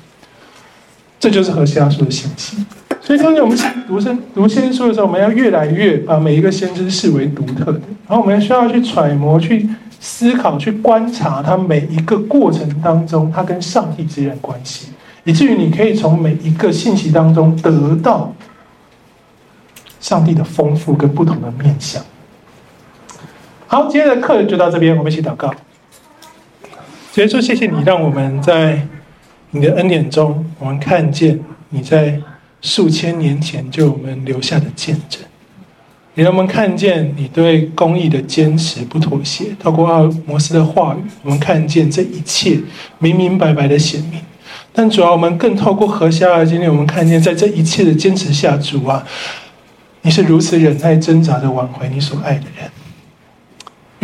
[1.21, 2.57] 这就是何西阿书的信息。
[3.03, 9.69] 所以，当我们读圣读先知书的时候，我们要越来越把每一个先知视为独特的，然后我们需要去揣摩去。
[10.07, 14.89] 思考、去观察他每一个过程当中，他跟上帝之间的关系，
[15.25, 18.31] 以至于你可以从每一个信息当中得到
[20.01, 22.05] 上帝的丰富跟不同的面向。
[23.75, 25.53] 好，今天的课就到这边，我们一起祷告。
[27.17, 28.87] 耶稣，谢谢你，让我们在
[29.51, 32.21] 你的恩典中，我们看见你在
[32.63, 35.21] 数千年前就我们留下的见证。
[36.15, 39.47] 也让我们看见你对公义的坚持不妥协。
[39.59, 42.61] 透过阿摩斯的话语，我们看见这一切
[43.01, 44.21] 明明白白的显明。
[44.73, 49.05] 但主要我们更透过何西阿的经历，我们看见在这一切的坚持下，主啊，
[50.03, 52.71] 你是如此忍耐挣扎的挽回你所爱的人。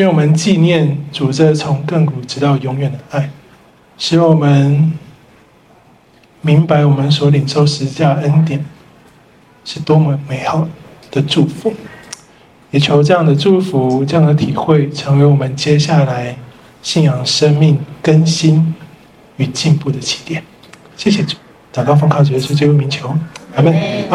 [0.00, 3.30] 愿我们纪念主这从亘古直到永远的爱，
[3.98, 4.90] 希望我们
[6.40, 8.64] 明白我们所领受十架恩典
[9.62, 10.66] 是多么美好
[11.10, 11.74] 的祝福。
[12.70, 16.34] 也求这样的祝福、这样的体会，成为我们接下来
[16.82, 18.74] 信仰生命更新
[19.36, 20.42] 与进步的起点。
[20.96, 21.36] 谢谢主，
[21.74, 23.14] 祷告奉靠主耶稣基督名求，
[23.54, 23.74] 阿门。